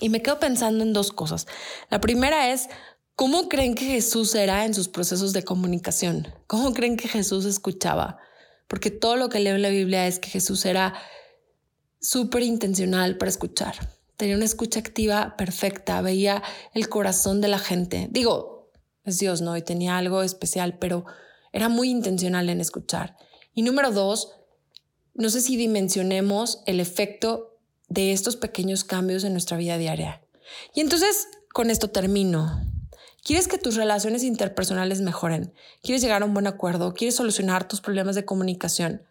Y 0.00 0.08
me 0.08 0.22
quedo 0.22 0.40
pensando 0.40 0.82
en 0.82 0.94
dos 0.94 1.12
cosas. 1.12 1.46
La 1.90 2.00
primera 2.00 2.50
es, 2.50 2.70
¿cómo 3.16 3.50
creen 3.50 3.74
que 3.74 3.84
Jesús 3.84 4.34
era 4.34 4.64
en 4.64 4.72
sus 4.72 4.88
procesos 4.88 5.34
de 5.34 5.44
comunicación? 5.44 6.28
¿Cómo 6.46 6.72
creen 6.72 6.96
que 6.96 7.06
Jesús 7.06 7.44
escuchaba? 7.44 8.18
Porque 8.66 8.90
todo 8.90 9.16
lo 9.16 9.28
que 9.28 9.40
leo 9.40 9.56
en 9.56 9.62
la 9.62 9.68
Biblia 9.68 10.06
es 10.06 10.18
que 10.18 10.30
Jesús 10.30 10.64
era 10.64 10.94
súper 12.00 12.42
intencional 12.44 13.18
para 13.18 13.28
escuchar. 13.28 13.74
Tenía 14.16 14.36
una 14.36 14.46
escucha 14.46 14.80
activa 14.80 15.36
perfecta, 15.36 16.00
veía 16.00 16.42
el 16.72 16.88
corazón 16.88 17.42
de 17.42 17.48
la 17.48 17.58
gente. 17.58 18.08
Digo, 18.10 18.51
es 19.04 19.18
Dios, 19.18 19.40
¿no? 19.40 19.56
Y 19.56 19.62
tenía 19.62 19.98
algo 19.98 20.22
especial, 20.22 20.78
pero 20.78 21.04
era 21.52 21.68
muy 21.68 21.90
intencional 21.90 22.48
en 22.48 22.60
escuchar. 22.60 23.16
Y 23.54 23.62
número 23.62 23.90
dos, 23.90 24.32
no 25.14 25.28
sé 25.28 25.40
si 25.40 25.56
dimensionemos 25.56 26.62
el 26.66 26.80
efecto 26.80 27.58
de 27.88 28.12
estos 28.12 28.36
pequeños 28.36 28.84
cambios 28.84 29.24
en 29.24 29.32
nuestra 29.32 29.56
vida 29.56 29.76
diaria. 29.76 30.22
Y 30.74 30.80
entonces, 30.80 31.28
con 31.52 31.70
esto 31.70 31.90
termino. 31.90 32.66
¿Quieres 33.22 33.46
que 33.46 33.58
tus 33.58 33.76
relaciones 33.76 34.24
interpersonales 34.24 35.00
mejoren? 35.00 35.52
¿Quieres 35.82 36.02
llegar 36.02 36.22
a 36.22 36.24
un 36.24 36.34
buen 36.34 36.46
acuerdo? 36.46 36.94
¿Quieres 36.94 37.14
solucionar 37.14 37.68
tus 37.68 37.80
problemas 37.80 38.16
de 38.16 38.24
comunicación? 38.24 39.02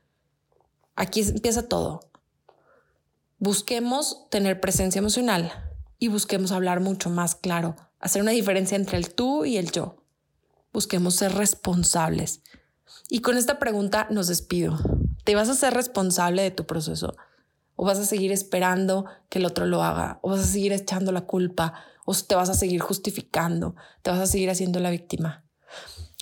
Aquí 0.96 1.22
empieza 1.22 1.70
todo. 1.70 2.02
Busquemos 3.40 4.28
tener 4.30 4.60
presencia 4.60 5.00
emocional 5.00 5.52
y 5.98 6.10
busquemos 6.10 6.52
hablar 6.52 6.80
mucho 6.80 7.10
más 7.10 7.36
claro, 7.36 7.76
hacer 8.02 8.22
una 8.22 8.32
diferencia 8.32 8.76
entre 8.76 8.98
el 8.98 9.14
tú 9.14 9.46
y 9.46 9.58
el 9.58 9.72
yo. 9.72 10.04
Busquemos 10.74 11.16
ser 11.16 11.34
responsables. 11.34 12.42
Y 13.10 13.20
con 13.22 13.38
esta 13.38 13.60
pregunta 13.60 14.08
nos 14.10 14.28
despido. 14.28 14.78
¿Te 15.24 15.36
vas 15.36 15.50
a 15.50 15.56
ser 15.56 15.74
responsable 15.74 16.42
de 16.42 16.52
tu 16.52 16.66
proceso? 16.66 17.16
o 17.82 17.86
vas 17.86 17.98
a 17.98 18.06
seguir 18.06 18.32
esperando 18.32 19.06
que 19.28 19.40
el 19.40 19.46
otro 19.48 19.66
lo 19.66 19.84
haga, 19.84 20.20
o 20.22 20.30
vas 20.30 20.42
a 20.42 20.46
seguir 20.46 20.72
echando 20.72 21.12
la 21.12 21.22
culpa, 21.22 21.74
o 22.06 22.14
te 22.14 22.36
vas 22.36 22.50
a 22.50 22.54
seguir 22.54 22.80
justificando, 22.80 23.76
te 24.04 24.12
vas 24.12 24.20
a 24.20 24.28
seguir 24.28 24.52
haciendo 24.52 24.80
la 24.80 24.92
víctima. 24.92 25.44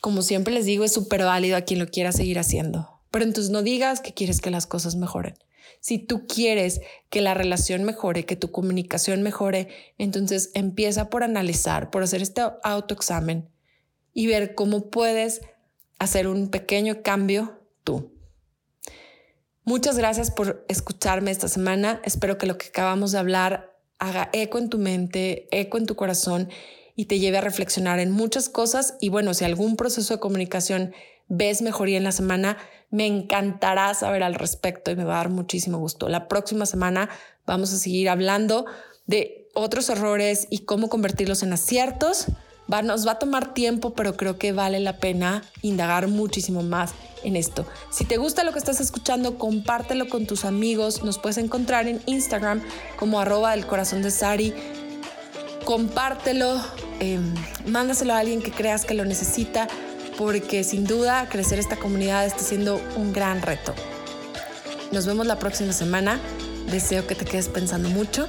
Como 0.01 0.21
siempre 0.21 0.53
les 0.53 0.65
digo, 0.65 0.85
es 0.85 0.93
súper 0.93 1.25
válido 1.25 1.57
a 1.57 1.61
quien 1.63 1.81
lo 1.81 1.87
quiera 1.87 2.13
seguir 2.13 2.39
haciendo, 2.39 3.01
pero 3.11 3.25
entonces 3.25 3.51
no 3.51 3.61
digas 3.61 3.99
que 3.99 4.13
quieres 4.13 4.39
que 4.39 4.51
las 4.51 4.67
cosas 4.67 4.95
mejoren. 4.95 5.35
Si 5.79 5.99
tú 5.99 6.27
quieres 6.27 6.81
que 7.09 7.21
la 7.21 7.33
relación 7.33 7.83
mejore, 7.83 8.25
que 8.25 8.35
tu 8.35 8.51
comunicación 8.51 9.21
mejore, 9.21 9.69
entonces 9.97 10.51
empieza 10.53 11.09
por 11.09 11.23
analizar, 11.23 11.89
por 11.89 12.03
hacer 12.03 12.21
este 12.21 12.41
autoexamen 12.63 13.49
y 14.13 14.27
ver 14.27 14.55
cómo 14.55 14.89
puedes 14.89 15.41
hacer 15.99 16.27
un 16.27 16.49
pequeño 16.49 17.01
cambio 17.03 17.59
tú. 17.83 18.13
Muchas 19.63 19.97
gracias 19.97 20.31
por 20.31 20.65
escucharme 20.67 21.31
esta 21.31 21.47
semana. 21.47 22.01
Espero 22.03 22.37
que 22.37 22.47
lo 22.47 22.57
que 22.57 22.67
acabamos 22.67 23.11
de 23.11 23.19
hablar 23.19 23.77
haga 23.99 24.29
eco 24.33 24.57
en 24.57 24.69
tu 24.69 24.79
mente, 24.79 25.47
eco 25.51 25.77
en 25.77 25.85
tu 25.85 25.95
corazón 25.95 26.49
y 26.95 27.05
te 27.05 27.19
lleve 27.19 27.37
a 27.37 27.41
reflexionar 27.41 27.99
en 27.99 28.11
muchas 28.11 28.49
cosas. 28.49 28.95
Y 28.99 29.09
bueno, 29.09 29.33
si 29.33 29.45
algún 29.45 29.75
proceso 29.75 30.13
de 30.13 30.19
comunicación 30.19 30.93
ves 31.27 31.61
mejoría 31.61 31.97
en 31.97 32.03
la 32.03 32.11
semana, 32.11 32.57
me 32.91 33.05
encantará 33.05 33.93
saber 33.93 34.23
al 34.23 34.35
respecto 34.35 34.91
y 34.91 34.95
me 34.95 35.03
va 35.03 35.15
a 35.15 35.17
dar 35.17 35.29
muchísimo 35.29 35.77
gusto. 35.77 36.09
La 36.09 36.27
próxima 36.27 36.65
semana 36.65 37.09
vamos 37.45 37.73
a 37.73 37.77
seguir 37.77 38.09
hablando 38.09 38.65
de 39.05 39.47
otros 39.53 39.89
errores 39.89 40.47
y 40.49 40.59
cómo 40.59 40.89
convertirlos 40.89 41.43
en 41.43 41.53
aciertos. 41.53 42.27
Va, 42.71 42.81
nos 42.83 43.07
va 43.07 43.13
a 43.13 43.19
tomar 43.19 43.53
tiempo, 43.53 43.93
pero 43.93 44.15
creo 44.15 44.37
que 44.37 44.51
vale 44.51 44.79
la 44.79 44.97
pena 44.97 45.43
indagar 45.63 46.07
muchísimo 46.07 46.61
más 46.61 46.91
en 47.23 47.35
esto. 47.35 47.65
Si 47.89 48.05
te 48.05 48.17
gusta 48.17 48.43
lo 48.43 48.53
que 48.53 48.59
estás 48.59 48.79
escuchando, 48.79 49.37
compártelo 49.37 50.07
con 50.07 50.27
tus 50.27 50.45
amigos. 50.45 51.03
Nos 51.03 51.17
puedes 51.17 51.37
encontrar 51.37 51.87
en 51.87 52.01
Instagram 52.05 52.61
como 52.97 53.19
arroba 53.19 53.51
del 53.51 53.65
corazón 53.65 54.03
de 54.03 54.11
Sari. 54.11 54.53
Compártelo, 55.65 56.61
em, 56.99 57.33
mándaselo 57.65 58.13
a 58.13 58.19
alguien 58.19 58.41
que 58.41 58.51
creas 58.51 58.85
que 58.85 58.93
lo 58.93 59.05
necesita, 59.05 59.67
porque 60.19 60.65
sin 60.65 60.83
duda 60.83 61.29
crecer 61.29 61.59
esta 61.59 61.77
comunidad 61.77 62.25
está 62.25 62.39
siendo 62.39 62.81
un 62.97 63.13
gran 63.13 63.41
reto. 63.41 63.73
Nos 64.91 65.05
vemos 65.05 65.25
la 65.25 65.39
próxima 65.39 65.71
semana. 65.71 66.19
Deseo 66.69 67.07
que 67.07 67.15
te 67.15 67.23
quedes 67.23 67.47
pensando 67.47 67.87
mucho 67.87 68.27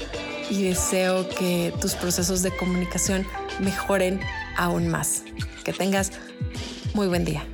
y 0.48 0.62
deseo 0.62 1.28
que 1.28 1.74
tus 1.80 1.96
procesos 1.96 2.42
de 2.42 2.56
comunicación 2.56 3.26
mejoren 3.58 4.20
aún 4.56 4.86
más. 4.86 5.24
Que 5.64 5.72
tengas 5.72 6.12
muy 6.94 7.08
buen 7.08 7.24
día. 7.24 7.44